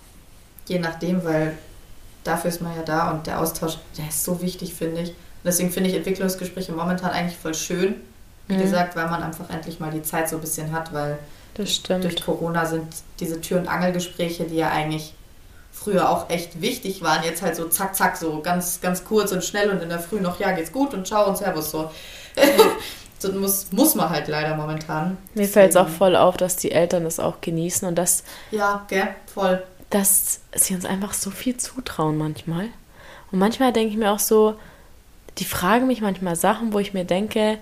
Je 0.67 0.79
nachdem, 0.79 1.25
weil 1.25 1.57
dafür 2.23 2.51
ist 2.51 2.63
man 2.63 2.75
ja 2.75 2.83
da 2.83 3.11
und 3.11 3.27
der 3.27 3.41
Austausch, 3.41 3.79
der 3.99 4.09
ist 4.09 4.25
so 4.25 4.41
wichtig, 4.41 4.75
finde 4.75 5.03
ich. 5.03 5.11
Und 5.11 5.17
deswegen 5.45 5.71
finde 5.71 5.91
ich 5.91 5.97
Entwicklungsgespräche 5.97 6.73
momentan 6.73 7.11
eigentlich 7.11 7.39
voll 7.39 7.55
schön. 7.55 7.97
Wie 8.47 8.55
mhm. 8.55 8.63
gesagt, 8.63 8.97
weil 8.97 9.09
man 9.09 9.23
einfach 9.23 9.51
endlich 9.51 9.81
mal 9.81 9.91
die 9.91 10.03
Zeit 10.03 10.29
so 10.29 10.37
ein 10.37 10.41
bisschen 10.41 10.73
hat, 10.73 10.93
weil 10.93 11.19
durch 11.55 11.83
Corona 12.25 12.67
sind 12.67 12.87
diese 13.21 13.41
Tür- 13.41 13.61
und 13.61 13.69
Angelgespräche, 13.69 14.45
die 14.45 14.57
ja 14.57 14.71
eigentlich 14.71 15.15
früher 15.75 16.09
auch 16.09 16.31
echt 16.31 16.61
wichtig 16.61 17.03
waren, 17.03 17.25
jetzt 17.25 17.43
halt 17.43 17.57
so 17.57 17.69
zack, 17.69 17.95
zack, 17.95 18.17
so 18.17 18.41
ganz, 18.41 18.81
ganz 18.81 19.05
kurz 19.05 19.33
und 19.33 19.45
schnell 19.45 19.71
und 19.71 19.83
in 19.83 19.89
der 19.89 19.99
Früh 19.99 20.21
noch, 20.21 20.41
ja, 20.41 20.53
geht's 20.53 20.73
gut 20.73 20.95
und 20.95 21.07
ciao 21.07 21.29
und 21.29 21.37
servus 21.37 21.71
so. 21.71 21.91
so 23.19 23.33
muss, 23.33 23.67
muss 23.73 23.95
man 23.95 24.09
halt 24.09 24.29
leider 24.29 24.57
momentan. 24.57 25.19
Mir 25.35 25.49
fällt 25.49 25.71
es 25.71 25.77
auch 25.77 25.89
voll 25.89 26.17
auf, 26.17 26.37
dass 26.37 26.57
die 26.57 26.71
Eltern 26.71 27.05
das 27.05 27.19
auch 27.21 27.41
genießen 27.41 27.87
und 27.87 27.97
dass. 27.97 28.23
Ja, 28.51 28.85
gell, 28.89 29.09
voll. 29.33 29.63
Dass 29.91 30.41
sie 30.55 30.75
uns 30.75 30.85
einfach 30.85 31.13
so 31.13 31.31
viel 31.31 31.57
zutrauen 31.57 32.17
manchmal. 32.17 32.69
Und 33.31 33.39
manchmal 33.39 33.73
denke 33.73 33.91
ich 33.91 33.99
mir 33.99 34.13
auch 34.13 34.21
so, 34.21 34.55
die 35.39 35.45
fragen 35.45 35.87
mich 35.89 36.01
manchmal 36.01 36.37
Sachen, 36.37 36.73
wo 36.73 36.79
ich 36.79 36.95
mir 36.95 37.05
denke, 37.05 37.59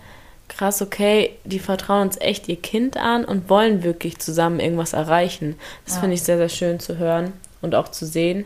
krass, 0.48 0.82
okay, 0.82 1.36
die 1.44 1.58
vertrauen 1.58 2.02
uns 2.02 2.18
echt 2.18 2.46
ihr 2.48 2.60
Kind 2.60 2.98
an 2.98 3.24
und 3.24 3.48
wollen 3.48 3.82
wirklich 3.82 4.18
zusammen 4.18 4.60
irgendwas 4.60 4.92
erreichen. 4.92 5.58
Das 5.86 5.94
ja. 5.94 6.00
finde 6.00 6.14
ich 6.14 6.22
sehr, 6.22 6.36
sehr 6.36 6.50
schön 6.50 6.78
zu 6.78 6.98
hören 6.98 7.32
und 7.62 7.74
auch 7.74 7.88
zu 7.88 8.04
sehen. 8.04 8.44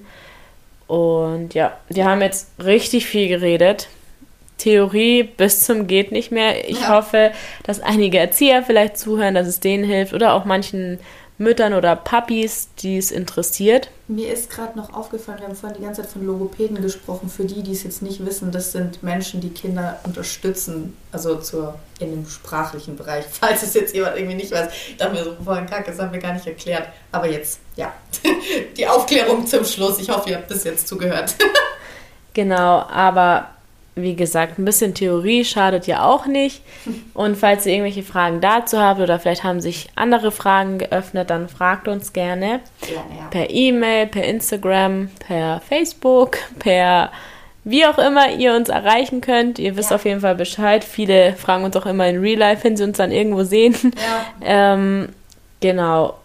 Und 0.87 1.55
ja, 1.55 1.76
wir 1.88 2.05
haben 2.05 2.22
jetzt 2.22 2.50
richtig 2.62 3.07
viel 3.07 3.29
geredet. 3.29 3.88
Theorie 4.59 5.24
bis 5.24 5.64
zum 5.64 5.87
geht 5.87 6.12
nicht 6.12 6.31
mehr. 6.31 6.68
Ich 6.68 6.83
ja. 6.83 6.88
hoffe, 6.88 7.33
dass 7.64 7.81
einige 7.81 8.18
Erzieher 8.18 8.62
vielleicht 8.62 8.96
zuhören, 8.96 9.35
dass 9.35 9.46
es 9.46 9.61
denen 9.61 9.85
hilft 9.85 10.14
oder 10.14 10.33
auch 10.33 10.44
manchen 10.44 10.98
Müttern 11.38 11.75
oder 11.75 11.96
Papis, 11.96 12.68
die 12.79 12.96
es 12.96 13.11
interessiert. 13.11 13.90
Mir 14.09 14.33
ist 14.33 14.49
gerade 14.49 14.79
noch 14.79 14.94
aufgefallen, 14.94 15.38
wir 15.40 15.49
haben 15.49 15.55
vorhin 15.55 15.79
die 15.79 15.85
ganze 15.85 16.03
Zeit 16.03 16.11
von 16.11 16.25
Logopäden 16.25 16.81
gesprochen. 16.81 17.29
Für 17.29 17.44
die, 17.44 17.62
die 17.62 17.72
es 17.72 17.83
jetzt 17.83 18.01
nicht 18.01 18.25
wissen, 18.25 18.53
das 18.53 18.72
sind 18.72 19.03
Menschen, 19.03 19.40
die 19.40 19.51
Kinder 19.51 20.01
unterstützen, 20.05 20.96
also 21.12 21.37
zur, 21.37 21.79
in 21.99 22.11
dem 22.11 22.27
sprachlichen 22.29 22.96
Bereich. 22.96 23.27
Falls 23.31 23.62
es 23.62 23.75
jetzt 23.75 23.94
jemand 23.94 24.16
irgendwie 24.16 24.37
nicht 24.37 24.53
weiß, 24.53 24.68
ich 24.88 24.96
dachte 24.96 25.14
mir 25.14 25.25
so 25.25 25.37
vorhin, 25.44 25.66
kacke, 25.66 25.90
das 25.90 26.01
haben 26.01 26.12
wir 26.12 26.20
gar 26.20 26.33
nicht 26.33 26.46
erklärt. 26.46 26.88
Aber 27.12 27.29
jetzt, 27.29 27.61
ja, 27.77 27.92
die 28.77 28.87
Aufklärung 28.87 29.46
zum 29.46 29.64
Schluss. 29.64 29.99
Ich 29.99 30.09
hoffe, 30.09 30.31
ihr 30.31 30.37
habt 30.37 30.49
bis 30.49 30.64
jetzt 30.64 30.88
zugehört. 30.88 31.35
genau, 32.33 32.81
aber 32.88 33.56
wie 33.99 34.15
gesagt, 34.15 34.59
ein 34.59 34.67
bisschen 34.67 34.93
Theorie 34.93 35.45
schadet 35.45 35.87
ja 35.87 36.05
auch 36.07 36.27
nicht. 36.27 36.63
Und 37.15 37.37
falls 37.37 37.65
ihr 37.65 37.73
irgendwelche 37.73 38.03
Fragen 38.03 38.43
dazu 38.43 38.79
habt 38.79 39.01
oder 39.01 39.19
vielleicht 39.19 39.43
haben 39.43 39.63
sich 39.63 39.89
andere 39.97 40.31
Fragen 40.31 40.79
geöffnet, 40.79 41.31
dann 41.31 41.49
fragt 41.49 41.89
uns 41.89 42.13
gerne. 42.13 42.61
gerne 42.83 43.19
ja. 43.19 43.27
Per 43.31 43.49
E-Mail, 43.49 44.07
per 44.07 44.25
Instagram, 44.25 45.09
per 45.19 45.63
Facebook, 45.67 46.37
per 46.59 47.11
wie 47.65 47.87
auch 47.87 47.99
immer 47.99 48.31
ihr 48.31 48.55
uns 48.55 48.69
erreichen 48.69 49.23
könnt. 49.23 49.59
Ihr 49.59 49.77
wisst 49.77 49.91
ja. 49.91 49.97
auf 49.97 50.05
jeden 50.05 50.21
Fall 50.21 50.35
Bescheid. 50.37 50.85
Viele 50.85 51.33
fragen 51.33 51.65
uns 51.65 51.75
auch 51.75 51.87
immer 51.87 52.07
in 52.07 52.21
Real 52.21 52.39
Life, 52.39 52.65
wenn 52.65 52.77
sie 52.77 52.85
uns 52.85 52.99
dann 52.99 53.11
irgendwo 53.11 53.45
sehen. 53.45 53.75
Ja. 54.45 54.75
ähm, 54.75 55.09
genau. 55.61 56.19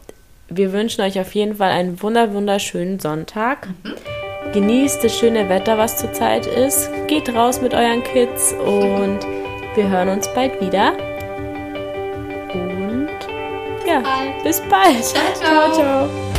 Wir 0.50 0.74
wünschen 0.74 1.02
euch 1.02 1.20
auf 1.20 1.34
jeden 1.34 1.56
Fall 1.56 1.72
einen 1.72 2.02
wunder 2.04 2.34
wunderschönen 2.34 3.00
Sonntag. 3.00 3.70
Mhm. 3.84 3.96
Genießt 4.54 5.04
das 5.04 5.17
schöne 5.17 5.47
Wetter, 5.47 5.77
was 5.77 5.97
zurzeit 5.97 6.45
ist. 6.45 6.89
Geht 7.08 7.34
raus 7.34 7.62
mit 7.62 7.73
euren 7.73 8.04
Kids 8.04 8.54
und 8.54 9.19
wir 9.75 9.89
hören 9.89 10.10
uns 10.10 10.27
bald 10.34 10.60
wieder. 10.60 10.93
Und 12.54 13.10
ja, 13.88 14.04
bis 14.43 14.62
bald. 14.69 15.04
Ciao, 15.04 15.23
ciao. 15.36 15.73
ciao, 15.73 15.73
ciao. 15.73 16.31